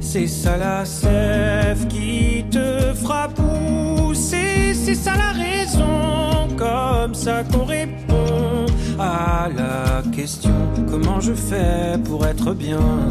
[0.00, 4.72] C'est ça la sève qui te fera pousser.
[4.74, 8.66] C'est ça la raison, comme ça qu'on répond
[8.98, 10.52] à la question
[10.90, 13.08] comment je fais pour être bien?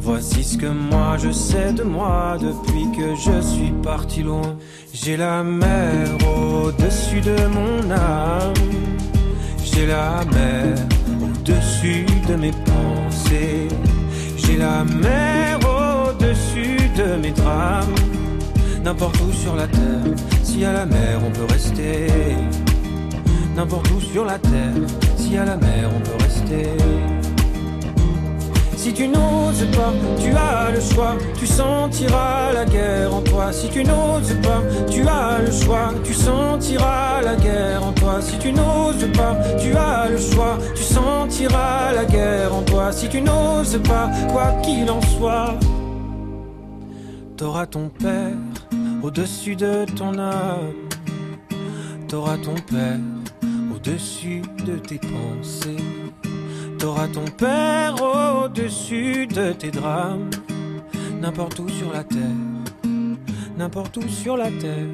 [0.00, 4.56] Voici ce que moi je sais de moi depuis que je suis parti loin.
[4.92, 8.54] J'ai la mer au-dessus de mon âme.
[9.64, 10.76] J'ai la mer
[11.22, 12.52] au-dessus de mes
[13.28, 17.94] J'ai la mer au-dessus de mes drames.
[18.84, 22.06] N'importe où sur la terre, si à la mer on peut rester.
[23.56, 24.86] N'importe où sur la terre,
[25.16, 27.15] si à la mer on peut rester.
[28.86, 33.52] Si tu n'oses pas, tu as le choix, tu sentiras la guerre en toi.
[33.52, 38.22] Si tu n'oses pas, tu as le choix, tu sentiras la guerre en toi.
[38.22, 42.92] Si tu n'oses pas, tu as le choix, tu sentiras la guerre en toi.
[42.92, 45.58] Si tu n'oses pas, quoi qu'il en soit,
[47.36, 48.38] t'auras ton père
[49.02, 50.74] au-dessus de ton âme.
[52.06, 53.00] T'auras ton père
[53.74, 56.05] au-dessus de tes pensées.
[56.78, 60.30] T'auras ton père au-dessus de tes drames.
[61.20, 62.20] N'importe où sur la terre,
[63.56, 64.86] n'importe où sur la terre,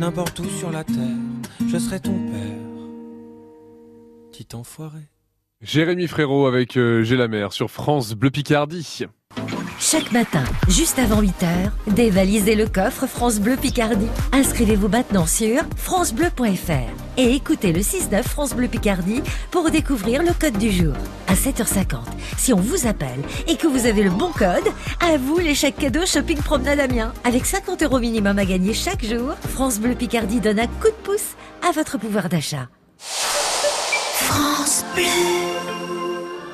[0.00, 0.96] n'importe où sur la terre,
[1.68, 2.58] je serai ton père.
[4.32, 5.00] Petit enfoiré.
[5.60, 9.06] Jérémy Frérot avec euh, J'ai la mer sur France Bleu Picardie.
[9.92, 14.08] Chaque matin, juste avant 8h, dévalisez le coffre France Bleu Picardie.
[14.32, 20.56] Inscrivez-vous maintenant sur francebleu.fr et écoutez le 6-9 France Bleu Picardie pour découvrir le code
[20.56, 20.94] du jour.
[21.28, 21.98] À 7h50,
[22.38, 24.64] si on vous appelle et que vous avez le bon code,
[24.98, 27.12] à vous les chèques cadeaux Shopping Promenade Amiens.
[27.24, 31.02] Avec 50 euros minimum à gagner chaque jour, France Bleu Picardie donne un coup de
[31.04, 31.36] pouce
[31.68, 32.70] à votre pouvoir d'achat.
[32.96, 35.81] France Bleu.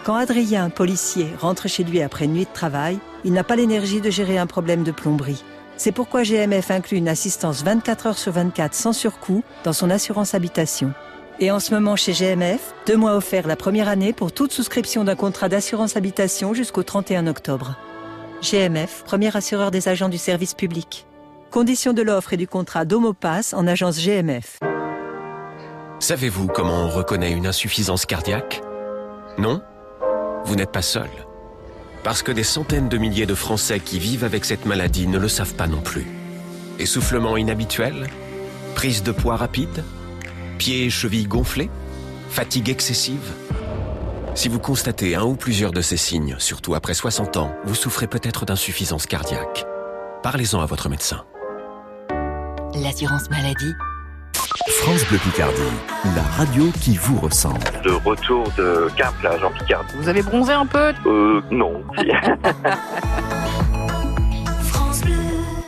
[0.08, 4.00] Quand Adrien, policier, rentre chez lui après une nuit de travail, il n'a pas l'énergie
[4.00, 5.44] de gérer un problème de plomberie.
[5.76, 10.32] C'est pourquoi GMF inclut une assistance 24 heures sur 24 sans surcoût dans son assurance
[10.32, 10.94] habitation.
[11.40, 15.04] Et en ce moment chez GMF, deux mois offerts la première année pour toute souscription
[15.04, 17.76] d'un contrat d'assurance habitation jusqu'au 31 octobre.
[18.40, 21.06] GMF, premier assureur des agents du service public.
[21.50, 24.58] Conditions de l'offre et du contrat d'Homopass en agence GMF.
[25.98, 28.62] Savez-vous comment on reconnaît une insuffisance cardiaque?
[29.36, 29.60] Non?
[30.48, 31.10] Vous n'êtes pas seul.
[32.02, 35.28] Parce que des centaines de milliers de Français qui vivent avec cette maladie ne le
[35.28, 36.06] savent pas non plus.
[36.78, 38.06] Essoufflement inhabituel
[38.74, 39.84] Prise de poids rapide
[40.56, 41.68] Pieds et chevilles gonflés
[42.30, 43.30] Fatigue excessive
[44.34, 48.06] Si vous constatez un ou plusieurs de ces signes, surtout après 60 ans, vous souffrez
[48.06, 49.66] peut-être d'insuffisance cardiaque.
[50.22, 51.26] Parlez-en à votre médecin.
[52.74, 53.74] L'assurance maladie
[54.42, 55.60] France Bleu Picardie,
[56.14, 57.58] la radio qui vous ressemble.
[57.84, 59.94] De retour de Cap, là, Jean Picardie.
[59.98, 61.82] Vous avez bronzé un peu Euh, non.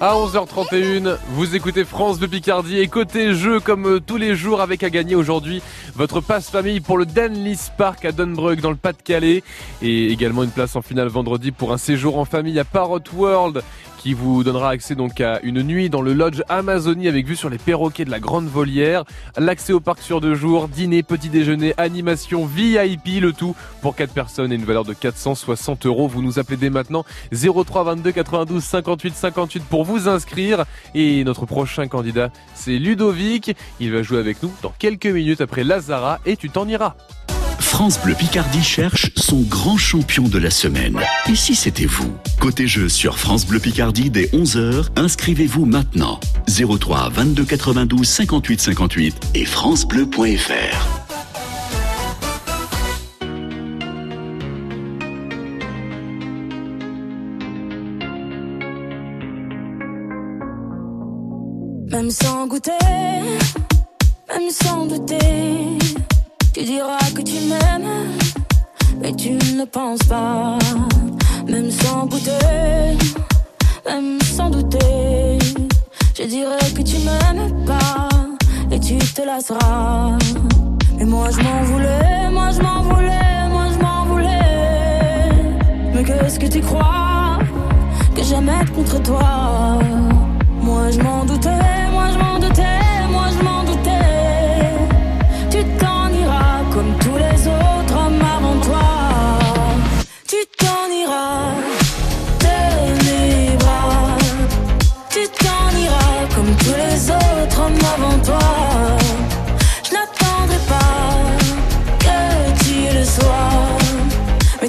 [0.03, 4.63] À 11h31, vous écoutez France de Picardie et côté jeu comme euh, tous les jours
[4.63, 5.61] avec à gagner aujourd'hui
[5.95, 9.43] votre passe famille pour le Denlis Park à Dunbrug dans le Pas-de-Calais
[9.83, 13.63] et également une place en finale vendredi pour un séjour en famille à Parrot World
[14.01, 17.51] qui vous donnera accès donc à une nuit dans le lodge Amazonie avec vue sur
[17.51, 19.05] les perroquets de la Grande Volière,
[19.37, 24.15] l'accès au parc sur deux jours, dîner, petit déjeuner, animation, VIP, le tout pour 4
[24.15, 26.09] personnes et une valeur de 460 euros.
[26.09, 31.45] Vous nous appelez dès maintenant 03 22 92 58 58 pour vous inscrire et notre
[31.45, 33.55] prochain candidat c'est Ludovic.
[33.81, 36.95] Il va jouer avec nous dans quelques minutes après Lazara et tu t'en iras.
[37.61, 40.99] France Bleu Picardie cherche son grand champion de la semaine.
[41.31, 46.19] Et si c'était vous Côté jeu sur France Bleu Picardie dès 11h, inscrivez-vous maintenant.
[46.49, 51.01] 03 22 92 58 58 et francebleu.fr.
[61.91, 62.71] Même sans goûter,
[64.29, 65.19] même sans douter,
[66.61, 68.19] tu diras que tu m'aimes,
[69.01, 70.59] mais tu ne penses pas.
[71.49, 72.99] Même sans goûter,
[73.87, 75.39] même sans douter,
[76.15, 78.11] je dirais que tu m'aimes pas
[78.71, 80.19] et tu te lasseras.
[80.99, 85.33] Mais moi je m'en voulais, moi je m'en voulais, moi je m'en voulais.
[85.95, 87.39] Mais qu'est-ce que tu crois
[88.15, 89.79] que jamais être contre toi?
[90.63, 91.50] Moi je m'en doutais,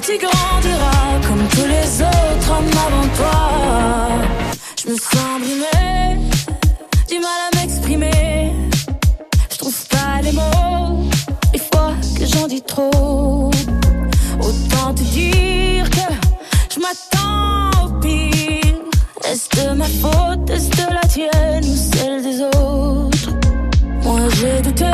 [0.02, 3.38] tu grandiras comme tous les autres hommes avant toi.
[4.82, 6.20] Je me sens brimée,
[7.08, 8.52] du mal à m'exprimer.
[9.50, 11.08] Je trouve pas les mots,
[11.52, 13.50] les fois que j'en dis trop.
[14.40, 16.08] Autant te dire que
[16.74, 18.74] je m'attends au pire.
[19.24, 23.30] Est-ce de ma faute, est-ce de la tienne ou celle des autres?
[24.02, 24.84] Moi j'ai douté,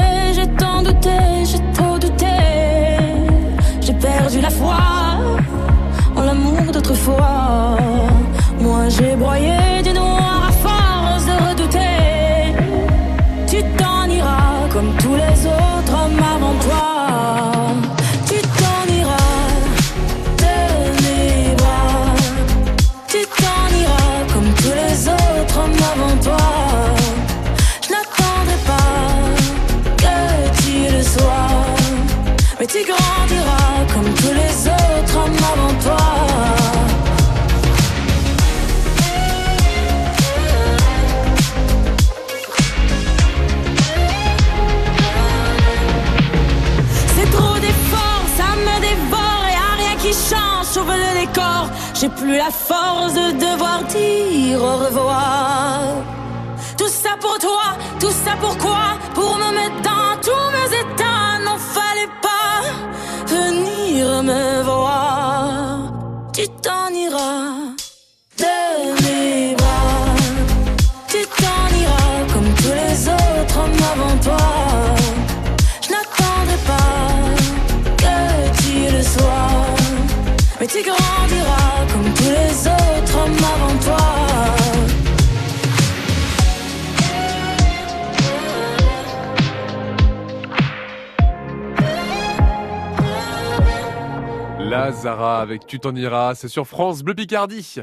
[7.09, 7.38] for
[52.19, 55.81] plus la force de devoir dire au revoir.
[56.77, 61.59] Tout ça pour toi, tout ça pourquoi Pour me mettre dans tous mes états, n'en
[61.59, 62.61] fallait pas
[63.27, 65.93] venir me voir.
[66.33, 67.68] Tu t'en iras
[94.89, 97.75] Lazara avec Tu t'en iras, c'est sur France Bleu Picardie.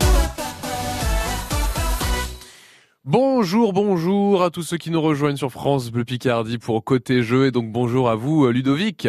[3.03, 7.45] Bonjour, bonjour à tous ceux qui nous rejoignent sur France Bleu Picardie pour Côté Jeu
[7.45, 9.07] et donc bonjour à vous euh, Ludovic.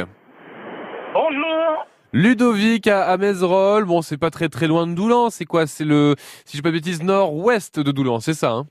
[1.14, 1.87] Bonjour.
[2.12, 5.66] Ludovic à, à bon c'est pas très très loin de Doulan, c'est quoi?
[5.66, 8.66] C'est le, si je pas de bêtises, nord-ouest de Doulan, c'est ça hein?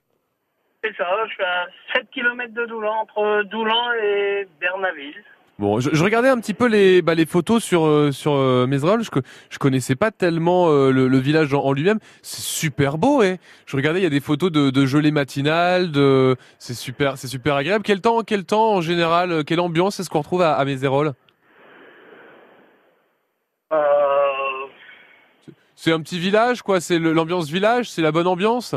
[0.84, 5.24] C'est ça, je suis à 7 km de Doulan, entre Doulan et Bernaville.
[5.58, 8.68] Bon, je, je regardais un petit peu les, bah, les photos sur euh, sur euh,
[8.68, 9.04] Mézerolles.
[9.04, 9.10] Je,
[9.50, 12.00] je connaissais pas tellement euh, le, le village en, en lui-même.
[12.22, 13.38] C'est super beau, eh.
[13.66, 17.28] Je regardais, il y a des photos de, de gelée matinale, de c'est super, c'est
[17.28, 17.86] super agréable.
[17.86, 21.14] Quel temps, quel temps en général, euh, quelle ambiance est-ce qu'on retrouve à, à Mézerolles
[23.72, 23.78] Euh,
[25.76, 26.82] C'est un petit village, quoi.
[26.82, 28.76] C'est l'ambiance village, c'est la bonne ambiance?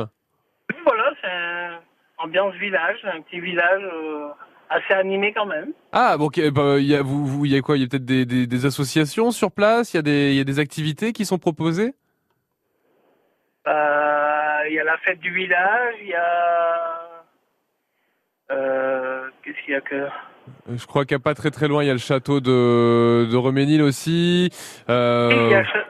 [0.86, 1.80] voilà, c'est un
[2.18, 4.28] ambiance village, un petit village euh,
[4.70, 5.72] assez animé quand même.
[5.92, 7.88] Ah, bon, ok, bah, il y a vous, vous, y a quoi Il y a
[7.88, 9.94] peut-être des, des, des associations sur place.
[9.94, 11.94] Il y a des, il y a des activités qui sont proposées.
[13.66, 17.24] Euh, Il y a la fête du village, il y a...
[18.50, 19.94] Euh, Qu'est-ce qu'il y a que...
[19.94, 20.08] Euh,
[20.76, 23.26] Je crois qu'il n'y a pas très très loin, il y a le château de,
[23.30, 24.50] de Reménil aussi.
[24.88, 25.84] Euh, Il y a, cha-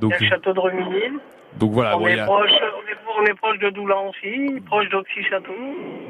[0.00, 1.18] donc, il y a le château de Reminil.
[1.60, 4.60] Donc voilà, on, bon, est a proche, on, est, on est proche de Doulan aussi,
[4.66, 5.52] proche d'Oxy-Château.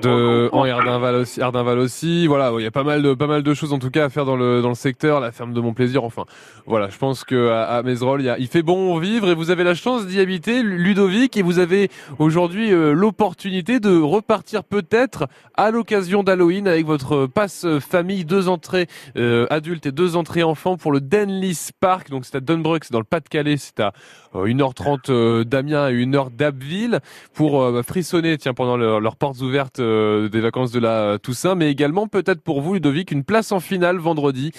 [0.03, 2.27] de en Erdinval aussi, Erdinval aussi.
[2.27, 4.09] Voilà, il y a pas mal de pas mal de choses en tout cas à
[4.09, 6.03] faire dans le dans le secteur, la ferme de mon plaisir.
[6.05, 6.25] Enfin,
[6.67, 9.35] voilà, je pense que à, à Mézerolles, il, y a- il fait bon vivre et
[9.35, 14.65] vous avez la chance d'y habiter, Ludovic, et vous avez aujourd'hui euh, l'opportunité de repartir
[14.65, 15.27] peut-être
[15.57, 20.77] à l'occasion d'Halloween avec votre passe famille, deux entrées euh, adultes et deux entrées enfants
[20.77, 22.11] pour le Denlis Park.
[22.11, 23.93] Donc c'est à Dunbrook, c'est dans le Pas-de-Calais, c'est à
[24.35, 27.01] euh, 1h30 euh, d'Amiens et 1h d'Abbeville
[27.35, 31.55] pour euh, frissonner tiens pendant leur- leurs portes ouvertes euh, des vacances de la Toussaint,
[31.55, 34.53] mais également peut-être pour vous Ludovic une place en finale vendredi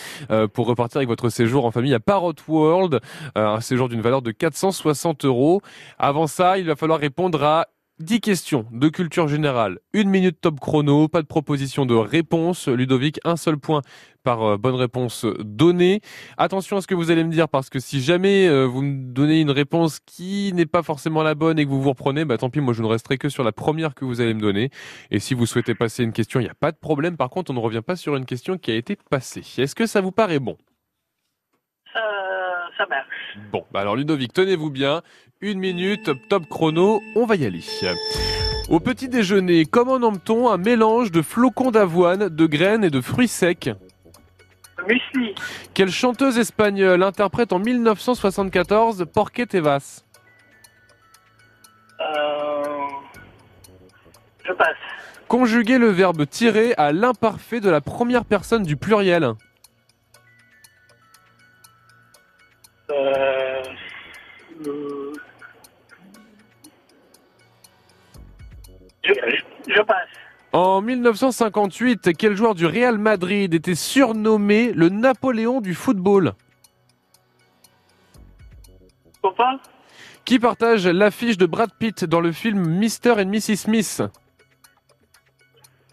[0.54, 3.00] pour repartir avec votre séjour en famille à Parrot World,
[3.36, 5.62] un séjour d'une valeur de 460 euros.
[6.00, 7.68] Avant ça, il va falloir répondre à
[8.00, 12.68] 10 questions de culture générale, une minute top chrono, pas de proposition de réponse.
[12.68, 13.82] Ludovic, un seul point
[14.22, 16.02] par euh, bonne réponse donnée.
[16.38, 19.14] Attention à ce que vous allez me dire parce que si jamais euh, vous me
[19.14, 22.38] donnez une réponse qui n'est pas forcément la bonne et que vous vous reprenez, bah
[22.38, 24.72] tant pis, moi je ne resterai que sur la première que vous allez me donner.
[25.10, 27.16] Et si vous souhaitez passer une question, il n'y a pas de problème.
[27.16, 29.44] Par contre, on ne revient pas sur une question qui a été passée.
[29.58, 30.58] Est-ce que ça vous paraît bon?
[31.94, 32.02] Ça,
[32.78, 33.38] ça marche.
[33.52, 35.02] Bon, bah alors Ludovic, tenez-vous bien.
[35.42, 37.62] Une minute, top chrono, on va y aller.
[38.70, 43.28] Au petit déjeuner, comment nomme-t-on un mélange de flocons d'avoine, de graines et de fruits
[43.28, 43.70] secs?
[44.88, 45.36] Muesli.
[45.74, 50.04] Quelle chanteuse espagnole interprète en 1974 Porqué te vas
[52.00, 52.64] Euh...
[54.46, 54.76] Je passe.
[55.28, 59.34] Conjuguer le verbe tirer à l'imparfait de la première personne du pluriel.
[62.92, 63.64] Euh...
[64.68, 65.14] euh,
[69.04, 70.08] Je, je- je passe.
[70.52, 76.34] En 1958, quel joueur du Real Madrid était surnommé le Napoléon du football?
[79.22, 79.60] Copain?
[80.24, 83.12] Qui partage l'affiche de Brad Pitt dans le film Mr.
[83.22, 83.58] and Mrs.
[83.58, 84.02] Smith?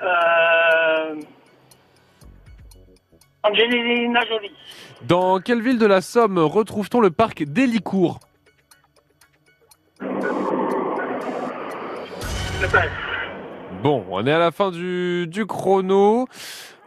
[0.01, 1.17] Euh...
[3.45, 4.53] Angelina Jolie.
[5.07, 8.21] Dans quelle ville de la Somme retrouve-t-on le parc d'Hélicourt?
[13.83, 16.29] Bon, on est à la fin du, du chrono.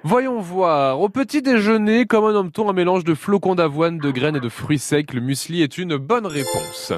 [0.03, 1.01] Voyons voir.
[1.01, 4.79] Au petit déjeuner, comment nomme-t-on un mélange de flocons d'avoine, de graines et de fruits
[4.79, 5.13] secs?
[5.13, 6.93] Le muesli est une bonne réponse.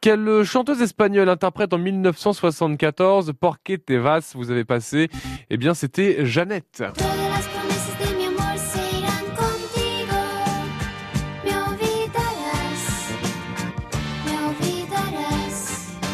[0.00, 4.32] Quelle chanteuse espagnole interprète en 1974 Porqué te vas?
[4.34, 5.08] Vous avez passé?
[5.50, 6.82] Eh bien, c'était Jeannette.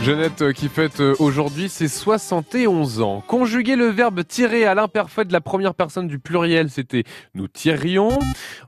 [0.03, 3.23] Jeannette euh, qui fête euh, aujourd'hui ses 71 ans.
[3.27, 7.03] Conjuguer le verbe tirer à l'imparfait de la première personne du pluriel, c'était
[7.35, 8.19] nous tirions.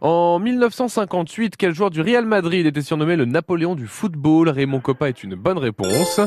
[0.00, 4.48] En 1958, quel joueur du Real Madrid était surnommé le Napoléon du football?
[4.48, 6.20] Raymond Coppa est une bonne réponse.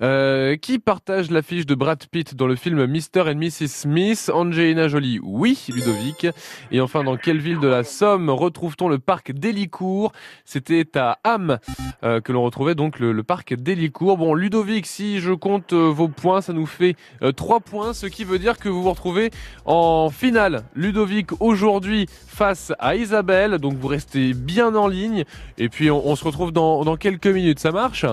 [0.00, 3.30] Euh, qui partage l'affiche de Brad Pitt dans le film Mr.
[3.30, 3.68] and Mrs.
[3.68, 4.30] Smith?
[4.32, 6.26] Angelina Jolie, oui, Ludovic.
[6.72, 10.12] Et enfin, dans quelle ville de la Somme retrouve-t-on le parc d'Hélicourt
[10.44, 11.58] C'était à Ham
[12.04, 14.16] euh, que l'on retrouvait donc le, parc d'Hélicourt.
[14.38, 16.96] Ludovic, si je compte euh, vos points, ça nous fait
[17.36, 19.30] 3 points, ce qui veut dire que vous vous retrouvez
[19.64, 20.64] en finale.
[20.74, 25.24] Ludovic aujourd'hui face à Isabelle, donc vous restez bien en ligne.
[25.58, 28.06] Et puis on, se retrouve dans quelques minutes, ça marche?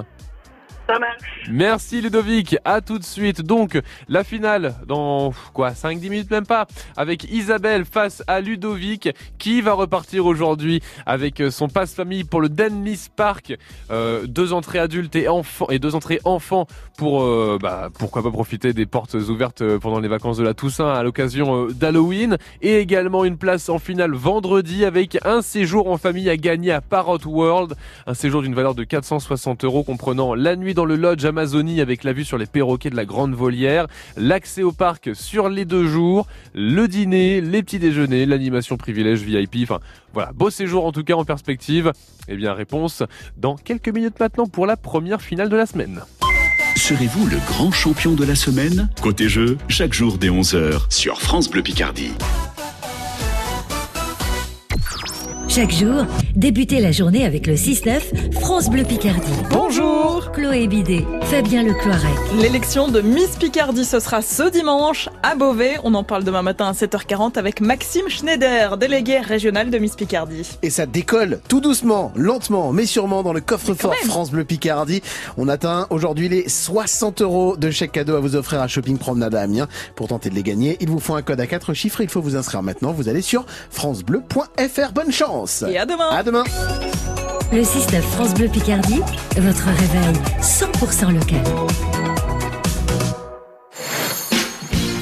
[1.49, 3.41] Merci Ludovic, à tout de suite.
[3.41, 9.09] Donc la finale dans quoi 5-10 minutes même pas avec Isabelle face à Ludovic
[9.39, 13.57] qui va repartir aujourd'hui avec euh, son passe famille pour le Dennis Park.
[13.89, 16.67] Euh, deux entrées adultes et enfants et deux entrées enfants
[16.97, 20.93] pour euh, bah, pourquoi pas profiter des portes ouvertes pendant les vacances de la Toussaint
[20.93, 26.29] à l'occasion d'Halloween et également une place en finale vendredi avec un séjour en famille
[26.29, 27.75] à gagner à Parrot World,
[28.05, 32.03] un séjour d'une valeur de 460 euros comprenant la nuit dans le lodge Amazonie avec
[32.03, 35.88] la vue sur les perroquets de la Grande Volière, l'accès au parc sur les deux
[35.88, 39.80] jours, le dîner, les petits déjeuners, l'animation privilège VIP, enfin
[40.13, 41.91] voilà, beau séjour en tout cas en perspective.
[42.28, 43.01] Eh bien réponse
[43.38, 46.01] dans quelques minutes maintenant pour la première finale de la semaine.
[46.76, 48.89] Serez-vous le grand champion de la semaine?
[49.01, 52.11] Côté jeu, chaque jour dès 11h sur France Bleu Picardie.
[55.47, 59.21] Chaque jour, débutez la journée avec le 6-9 France Bleu Picardie.
[59.49, 62.11] Bonjour Chloé Bidet, Fabien Lecloirec.
[62.41, 65.75] L'élection de Miss Picardie, ce sera ce dimanche à Beauvais.
[65.83, 70.57] On en parle demain matin à 7h40 avec Maxime Schneider, délégué régional de Miss Picardie.
[70.61, 75.01] Et ça décolle tout doucement, lentement, mais sûrement dans le coffre-fort France Bleu Picardie.
[75.37, 79.35] On atteint aujourd'hui les 60 euros de chèque cadeau à vous offrir à Shopping Promenade
[79.35, 79.67] à Amiens.
[79.95, 82.01] Pour tenter de les gagner, il vous faut un code à 4 chiffres.
[82.01, 82.91] Il faut vous inscrire maintenant.
[82.91, 84.91] Vous allez sur francebleu.fr.
[84.93, 85.34] Bonne chance
[85.67, 86.09] Et à demain.
[86.11, 86.43] À demain.
[87.51, 89.01] Le 6-9 France Bleu Picardie,
[89.38, 91.43] votre réveil 100% local.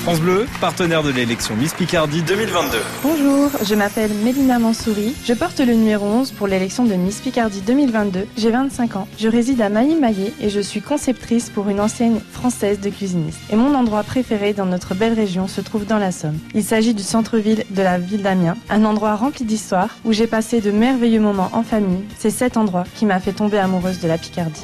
[0.04, 2.78] France Bleu, partenaire de l'élection Miss Picardie 2022.
[3.04, 5.16] Bonjour, je m'appelle Mélina Mansouri.
[5.24, 8.28] Je porte le numéro 11 pour l'élection de Miss Picardie 2022.
[8.36, 9.08] J'ai 25 ans.
[9.18, 13.40] Je réside à Mailly-Maillé et je suis conceptrice pour une enseigne française de cuisinistes.
[13.50, 16.38] Et mon endroit préféré dans notre belle région se trouve dans la Somme.
[16.54, 20.60] Il s'agit du centre-ville de la ville d'Amiens, un endroit rempli d'histoire où j'ai passé
[20.60, 22.04] de merveilleux moments en famille.
[22.20, 24.64] C'est cet endroit qui m'a fait tomber amoureuse de la Picardie.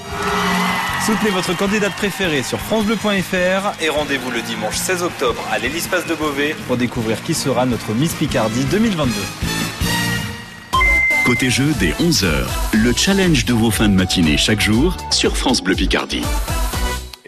[1.10, 6.14] Soutenez votre candidate préférée sur francebleu.fr et rendez-vous le dimanche 16 octobre à l'Hélice-Passe de
[6.14, 9.12] Beauvais pour découvrir qui sera notre Miss Picardie 2022.
[11.26, 15.64] Côté jeu dès 11h, le challenge de vos fins de matinée chaque jour sur France
[15.64, 16.22] Bleu Picardie.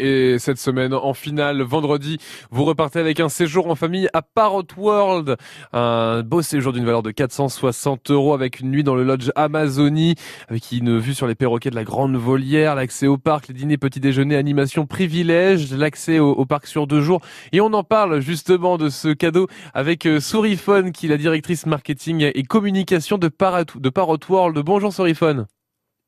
[0.03, 2.17] Et cette semaine, en finale, vendredi,
[2.49, 5.37] vous repartez avec un séjour en famille à Parrot World.
[5.73, 10.15] Un beau séjour d'une valeur de 460 euros avec une nuit dans le lodge Amazonie,
[10.49, 13.77] avec une vue sur les perroquets de la Grande Volière, l'accès au parc, les dîners,
[13.77, 17.21] petit déjeuner, animation privilège, l'accès au, parc sur deux jours.
[17.51, 19.45] Et on en parle justement de ce cadeau
[19.75, 24.57] avec euh, Sourifone, qui est la directrice marketing et communication de Parrot, de Parrot World.
[24.65, 25.45] Bonjour Sourifone.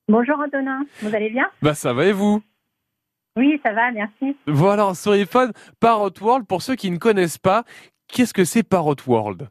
[0.07, 1.45] Bonjour Antonin, vous allez bien?
[1.61, 2.41] Bah ça va et vous?
[3.35, 4.37] Oui, ça va, merci.
[4.45, 7.63] Voilà, sur iPhone, Parrot World, pour ceux qui ne connaissent pas,
[8.07, 9.47] qu'est-ce que c'est Parrot World?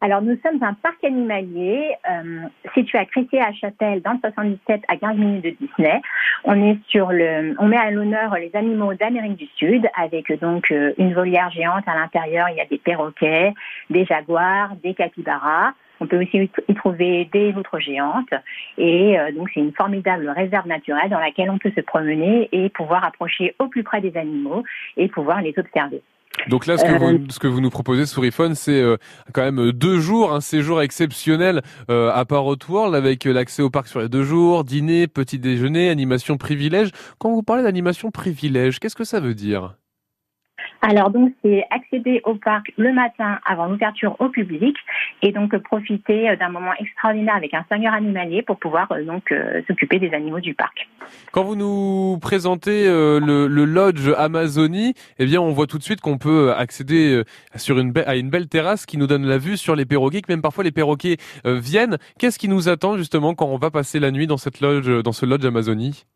[0.00, 2.42] Alors, nous sommes un parc animalier euh,
[2.74, 6.02] situé à Crétier-à-Châtel, dans le 77, à 15 minutes de Disney.
[6.44, 10.70] On est sur le, on met à l'honneur les animaux d'Amérique du Sud, avec donc
[10.70, 12.48] euh, une volière géante à l'intérieur.
[12.50, 13.54] Il y a des perroquets,
[13.88, 15.72] des jaguars, des capybaras.
[16.00, 18.32] On peut aussi y trouver des loutres géantes.
[18.78, 22.68] Et euh, donc, c'est une formidable réserve naturelle dans laquelle on peut se promener et
[22.70, 24.62] pouvoir approcher au plus près des animaux
[24.96, 26.02] et pouvoir les observer.
[26.48, 28.98] Donc là, ce que, vous, euh, ce que vous nous proposez sur iPhone, c'est euh,
[29.32, 34.00] quand même deux jours, un séjour exceptionnel à Parrot World avec l'accès au parc sur
[34.00, 36.90] les deux jours, dîner, petit déjeuner, animation privilège.
[37.18, 39.76] Quand vous parlez d'animation privilège, qu'est-ce que ça veut dire?
[40.82, 44.76] Alors donc c'est accéder au parc le matin avant l'ouverture au public
[45.22, 49.32] et donc profiter euh, d'un moment extraordinaire avec un seigneur animalier pour pouvoir euh, donc
[49.32, 50.88] euh, s'occuper des animaux du parc.
[51.32, 56.18] Quand vous nous présentez le, lodge Amazonie, eh bien on voit tout de suite qu'on
[56.18, 57.22] peut accéder
[57.54, 60.32] sur une à une belle terrasse qui nous donne la vue sur les perroquets, que
[60.32, 61.98] même parfois les perroquets viennent.
[62.18, 65.12] Qu'est-ce qui nous attend justement quand on va passer la nuit dans cette lodge, dans
[65.12, 66.06] ce lodge Amazonie?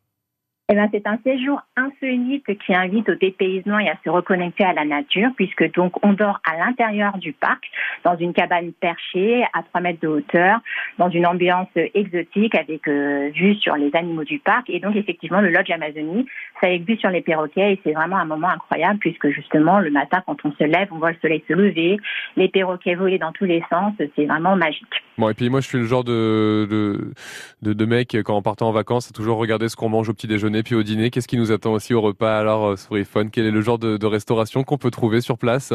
[0.73, 4.73] Eh ben, c'est un séjour insolite qui invite au dépaysement et à se reconnecter à
[4.73, 7.65] la nature, puisque donc on dort à l'intérieur du parc,
[8.05, 10.61] dans une cabane perchée à 3 mètres de hauteur,
[10.97, 14.71] dans une ambiance exotique avec euh, vue sur les animaux du parc.
[14.71, 16.27] Et donc effectivement, le lodge Amazonie,
[16.61, 19.91] ça avec vue sur les perroquets et c'est vraiment un moment incroyable, puisque justement le
[19.91, 21.97] matin quand on se lève, on voit le soleil se lever,
[22.37, 24.87] les perroquets voler dans tous les sens, c'est vraiment magique.
[25.19, 27.13] Bon, et puis moi je suis le genre de,
[27.61, 30.15] de, de, mec, quand on partait en vacances, à toujours regarder ce qu'on mange au
[30.15, 32.77] petit déjeuner et puis au dîner, qu'est-ce qui nous attend aussi au repas alors euh,
[32.77, 33.31] sur iPhone?
[33.31, 35.73] Quel est le genre de restauration qu'on peut trouver sur place?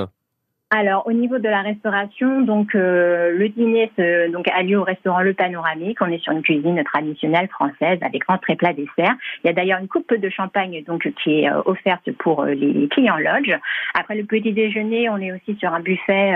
[0.70, 4.84] Alors, au niveau de la restauration, donc euh, le dîner se, donc a lieu au
[4.84, 6.00] restaurant Le Panoramique.
[6.02, 9.16] On est sur une cuisine traditionnelle française avec entrée plat dessert.
[9.44, 12.88] Il y a d'ailleurs une coupe de champagne donc qui est euh, offerte pour les
[12.90, 13.58] clients lodge.
[13.94, 16.34] Après le petit déjeuner, on est aussi sur un buffet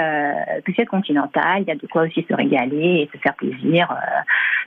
[0.66, 1.62] buffet continental.
[1.62, 3.94] Il y a de quoi aussi se régaler et se faire plaisir.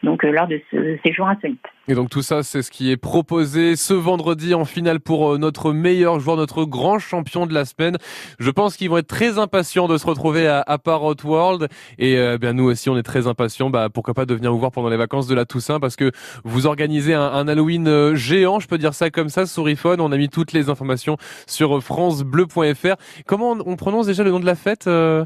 [0.03, 1.67] donc lors de ce séjour insolite.
[1.89, 5.73] Et donc tout ça, c'est ce qui est proposé ce vendredi en finale pour notre
[5.73, 7.97] meilleur joueur, notre grand champion de la semaine.
[8.39, 11.69] Je pense qu'ils vont être très impatients de se retrouver à, à Parrot World.
[11.99, 13.69] Et euh, bien nous aussi, on est très impatients.
[13.69, 16.13] Bah, pourquoi pas de venir vous voir pendant les vacances de la Toussaint parce que
[16.45, 20.01] vous organisez un, un Halloween euh, géant, je peux dire ça comme ça, Sourifone.
[20.01, 21.17] On a mis toutes les informations
[21.49, 22.95] sur francebleu.fr.
[23.27, 25.25] Comment on, prononce déjà le nom de la fête euh?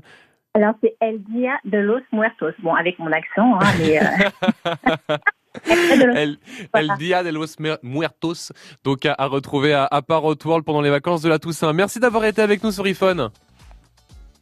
[0.54, 2.52] Alors c'est El Dia de los Muertos.
[2.62, 4.00] Bon, avec mon accent, hein, mais...
[5.64, 6.38] El,
[6.98, 8.52] Dia de los Muertos,
[8.84, 11.72] donc à, retrouver à, à Parrot World pendant les vacances de la Toussaint.
[11.72, 13.30] Merci d'avoir été avec nous sur iPhone.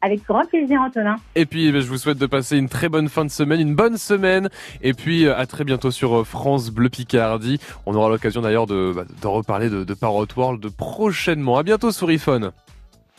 [0.04, 1.16] Avec grand plaisir, Antonin.
[1.34, 3.74] Et puis, eh je vous souhaite de passer une très bonne fin de semaine, une
[3.74, 4.50] bonne semaine.
[4.82, 7.58] Et puis, euh, à très bientôt sur euh, France Bleu Picardie.
[7.86, 11.56] On aura l'occasion d'ailleurs de, bah, de reparler de, de Parrot World prochainement.
[11.56, 12.52] À bientôt sur iPhone.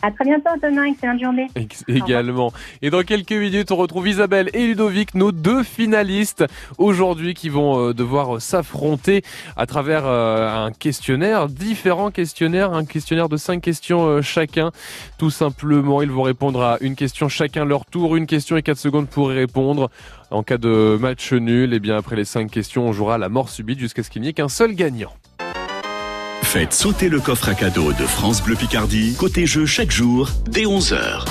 [0.01, 0.83] À très bientôt, Antonin.
[0.83, 1.47] Excellente journée.
[1.87, 2.51] également.
[2.81, 6.45] Et dans quelques minutes, on retrouve Isabelle et Ludovic, nos deux finalistes
[6.77, 9.23] aujourd'hui qui vont euh, devoir s'affronter
[9.55, 14.71] à travers euh, un questionnaire, différents questionnaires, un questionnaire de cinq questions euh, chacun.
[15.17, 18.77] Tout simplement, ils vont répondre à une question chacun leur tour, une question et quatre
[18.77, 19.89] secondes pour y répondre.
[20.29, 23.29] En cas de match nul, et eh bien après les cinq questions, on jouera la
[23.29, 25.13] mort subite jusqu'à ce qu'il n'y ait qu'un seul gagnant.
[26.45, 30.63] Faites sauter le coffre à cadeau de France Bleu Picardie, côté jeu chaque jour, dès
[30.63, 31.25] 11h.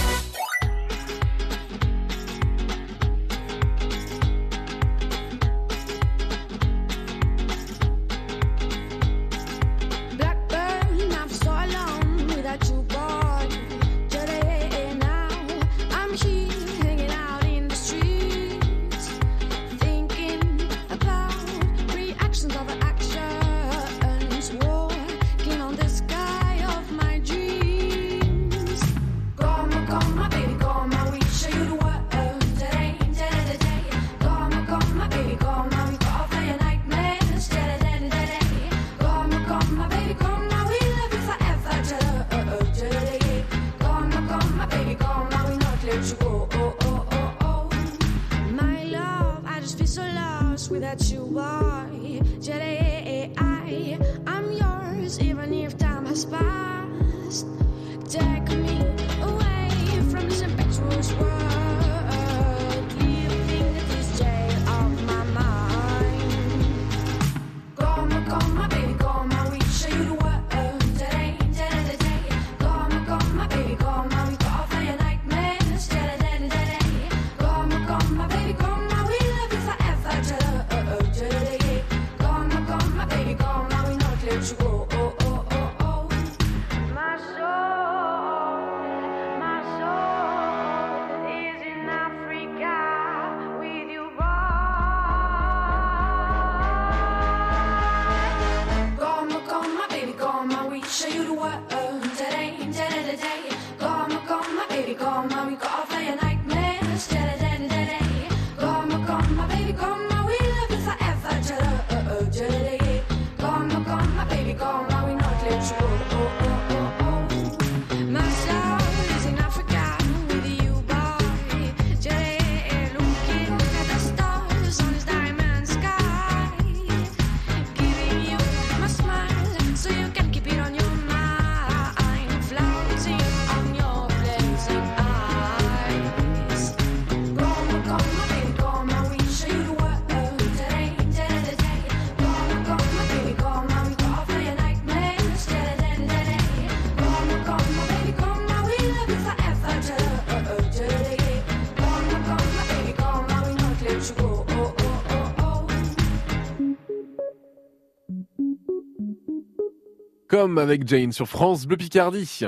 [160.59, 162.45] Avec Jane sur France Bleu Picardie.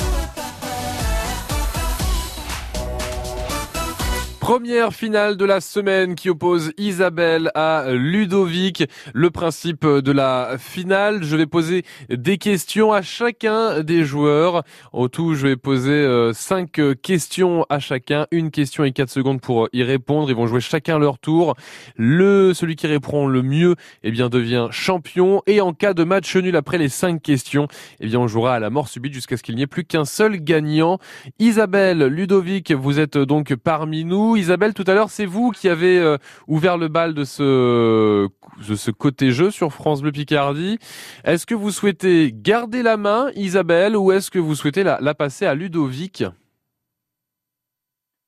[4.47, 8.85] Première finale de la semaine qui oppose Isabelle à Ludovic.
[9.13, 14.63] Le principe de la finale, je vais poser des questions à chacun des joueurs.
[14.93, 19.41] Au tout, je vais poser euh, cinq questions à chacun, une question et quatre secondes
[19.41, 20.31] pour y répondre.
[20.31, 21.57] Ils vont jouer chacun leur tour.
[21.97, 23.75] Le celui qui répond le mieux,
[24.05, 25.43] eh bien devient champion.
[25.49, 27.67] Et en cas de match nul après les cinq questions,
[27.99, 30.05] eh bien on jouera à la mort subite jusqu'à ce qu'il n'y ait plus qu'un
[30.05, 31.01] seul gagnant.
[31.41, 34.36] Isabelle, Ludovic, vous êtes donc parmi nous.
[34.37, 36.17] Isabelle, tout à l'heure, c'est vous qui avez euh,
[36.47, 38.29] ouvert le bal de ce,
[38.69, 40.79] de ce côté jeu sur France Bleu Picardie.
[41.25, 45.15] Est-ce que vous souhaitez garder la main, Isabelle, ou est-ce que vous souhaitez la, la
[45.15, 46.25] passer à Ludovic?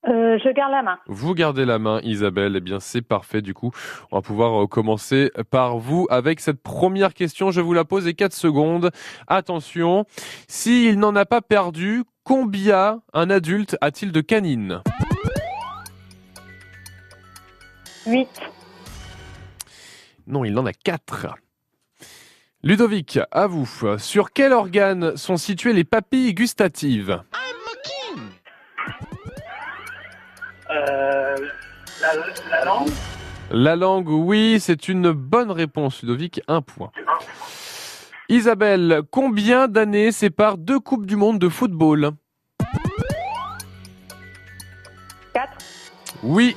[0.07, 0.99] Euh, je garde la main.
[1.07, 2.55] Vous gardez la main, Isabelle.
[2.57, 3.43] Eh bien, c'est parfait.
[3.43, 3.73] Du coup,
[4.11, 7.51] on va pouvoir euh, commencer par vous avec cette première question.
[7.51, 8.91] Je vous la pose et 4 secondes.
[9.27, 10.07] Attention.
[10.47, 14.83] S'il n'en a pas perdu, combien un adulte a-t-il de canines?
[18.09, 18.29] 8.
[20.27, 21.27] Non, il en a 4.
[22.63, 23.69] Ludovic, à vous.
[23.99, 27.23] Sur quel organe sont situées les papilles gustatives?
[30.71, 31.37] Euh,
[32.01, 32.15] la,
[32.51, 32.89] la langue?
[33.51, 36.91] La langue, oui, c'est une bonne réponse, Ludovic, un point.
[38.29, 42.11] Isabelle, combien d'années séparent deux Coupes du Monde de football?
[45.33, 45.51] 4.
[46.23, 46.57] Oui,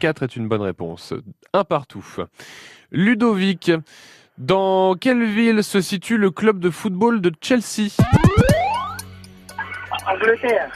[0.00, 1.14] 4 est une bonne réponse.
[1.52, 2.04] Un partout.
[2.90, 3.70] Ludovic,
[4.38, 7.90] dans quelle ville se situe le club de football de Chelsea?
[10.08, 10.72] Angleterre.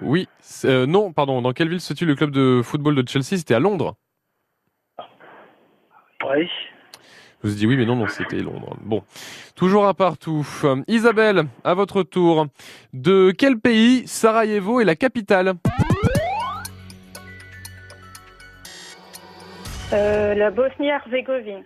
[0.00, 0.28] Oui,
[0.64, 3.36] euh, non, pardon, dans quelle ville se situe le club de football de Chelsea?
[3.36, 3.96] C'était à Londres.
[6.24, 6.48] Oui.
[7.42, 8.76] Je vous ai dit oui, mais non, non, c'était Londres.
[8.82, 9.02] Bon,
[9.54, 10.46] toujours un partout.
[10.64, 12.46] Euh, Isabelle, à votre tour.
[12.92, 15.54] De quel pays Sarajevo est la capitale?
[19.92, 21.64] Euh, la Bosnie-Herzégovine.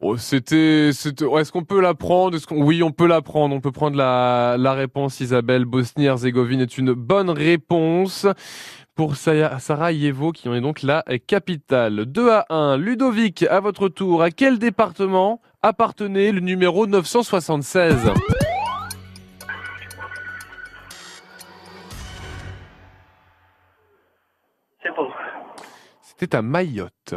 [0.00, 3.54] Oh, c'était, est-ce qu'on peut la prendre Oui, on peut la prendre.
[3.54, 5.64] On peut prendre la, la réponse, Isabelle.
[5.64, 8.26] Bosnie-Herzégovine est une bonne réponse
[8.96, 12.04] pour Sarajevo, qui en est donc la capitale.
[12.06, 12.76] 2 à 1.
[12.76, 14.22] Ludovic, à votre tour.
[14.22, 18.12] À quel département appartenait le numéro 976
[26.24, 27.16] C'était à Mayotte.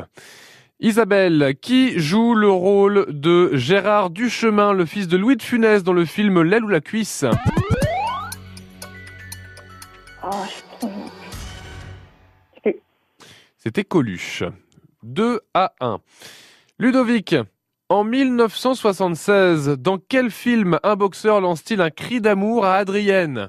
[0.82, 5.94] Isabelle, qui joue le rôle de Gérard Duchemin, le fils de Louis de Funès dans
[5.94, 7.24] le film L'aile ou la cuisse?
[10.26, 10.30] Oh,
[12.66, 12.72] je-
[13.58, 14.44] C'était Coluche.
[15.04, 16.00] 2 à 1.
[16.78, 17.34] Ludovic,
[17.88, 23.48] en 1976, dans quel film un boxeur lance-t-il un cri d'amour à Adrienne?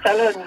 [0.00, 0.44] Stallone.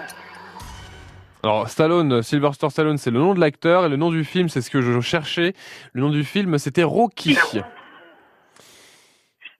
[1.43, 4.61] Alors Stallone, Sylvester Stallone, c'est le nom de l'acteur et le nom du film, c'est
[4.61, 5.53] ce que je cherchais.
[5.93, 7.37] Le nom du film, c'était Rocky.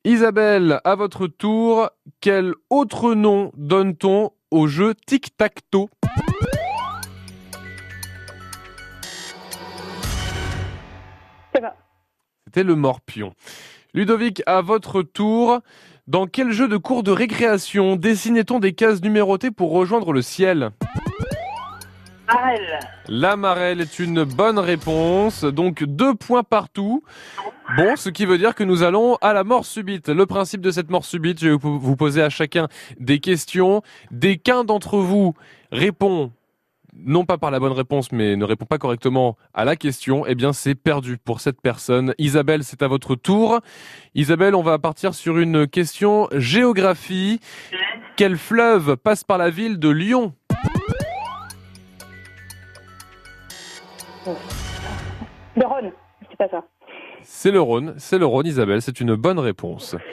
[0.04, 5.90] Isabelle, à votre tour, quel autre nom donne-t-on au jeu tic-tac-toe?
[12.46, 13.34] C'était le morpion.
[13.94, 15.60] Ludovic, à votre tour,
[16.08, 20.72] dans quel jeu de cours de récréation dessinait-on des cases numérotées pour rejoindre le ciel?
[22.28, 22.80] Marelle.
[23.08, 27.04] La marelle est une bonne réponse, donc deux points partout.
[27.78, 30.10] Bon, ce qui veut dire que nous allons à la mort subite.
[30.10, 32.68] Le principe de cette mort subite, je vais vous poser à chacun
[33.00, 33.82] des questions.
[34.12, 35.34] Dès qu'un d'entre vous
[35.72, 36.32] répond
[37.06, 40.36] non pas par la bonne réponse, mais ne répond pas correctement à la question, eh
[40.36, 42.14] bien c'est perdu pour cette personne.
[42.18, 43.60] Isabelle, c'est à votre tour.
[44.16, 47.40] Isabelle, on va partir sur une question géographie.
[48.16, 50.34] Quel fleuve passe par la ville de Lyon?
[55.56, 55.92] Le Rhône,
[56.30, 56.64] c'est pas ça.
[57.24, 59.96] C'est le Rhône, c'est le Rhône, Isabelle, c'est une bonne réponse.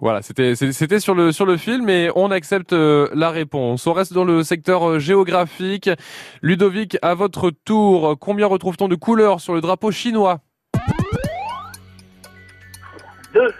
[0.00, 3.86] Voilà, c'était c'était sur le sur le film et on accepte euh, la réponse.
[3.86, 5.90] On reste dans le secteur euh, géographique.
[6.40, 10.40] Ludovic, à votre tour, combien retrouve-t-on de couleurs sur le drapeau chinois?
[13.34, 13.52] Deux.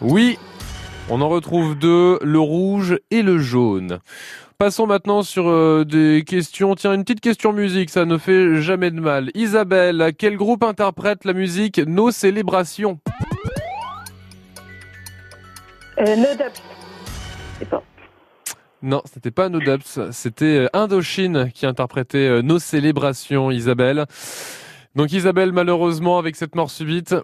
[0.00, 0.38] Oui,
[1.12, 3.98] on en retrouve deux, le rouge et le jaune.
[4.60, 6.74] Passons maintenant sur euh, des questions.
[6.74, 9.30] Tiens, une petite question musique, ça ne fait jamais de mal.
[9.32, 13.00] Isabelle, quel groupe interprète la musique Nos célébrations?
[15.98, 17.70] Euh, no Dubs.
[17.70, 17.82] Pas.
[18.82, 24.04] Non, c'était pas No Dubs, c'était euh, Indochine qui interprétait Nos célébrations, Isabelle.
[24.94, 27.14] Donc Isabelle, malheureusement, avec cette mort subite,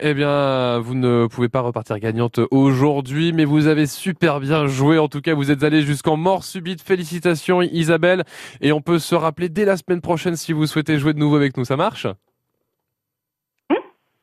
[0.00, 4.98] eh bien, vous ne pouvez pas repartir gagnante aujourd'hui, mais vous avez super bien joué.
[4.98, 6.82] En tout cas, vous êtes allé jusqu'en mort subite.
[6.82, 8.24] Félicitations, Isabelle.
[8.60, 11.36] Et on peut se rappeler dès la semaine prochaine si vous souhaitez jouer de nouveau
[11.36, 11.64] avec nous.
[11.64, 12.06] Ça marche?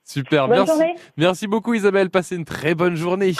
[0.05, 0.71] Super, Bonne merci.
[0.71, 0.95] journée.
[1.17, 3.33] Merci beaucoup Isabelle, passez une très bonne journée.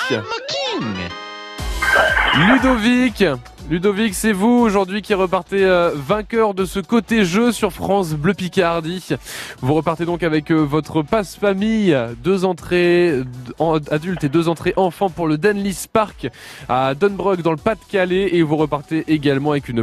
[2.36, 3.24] Ludovic,
[3.70, 8.34] Ludovic, c'est vous aujourd'hui qui repartez euh, vainqueur de ce côté jeu sur France Bleu
[8.34, 9.08] Picardie.
[9.62, 13.22] Vous repartez donc avec euh, votre passe famille, deux entrées
[13.60, 16.28] en- adultes et deux entrées enfants pour le Denlis Park
[16.68, 19.82] à Dunbrook dans le Pas-de-Calais et vous repartez également avec une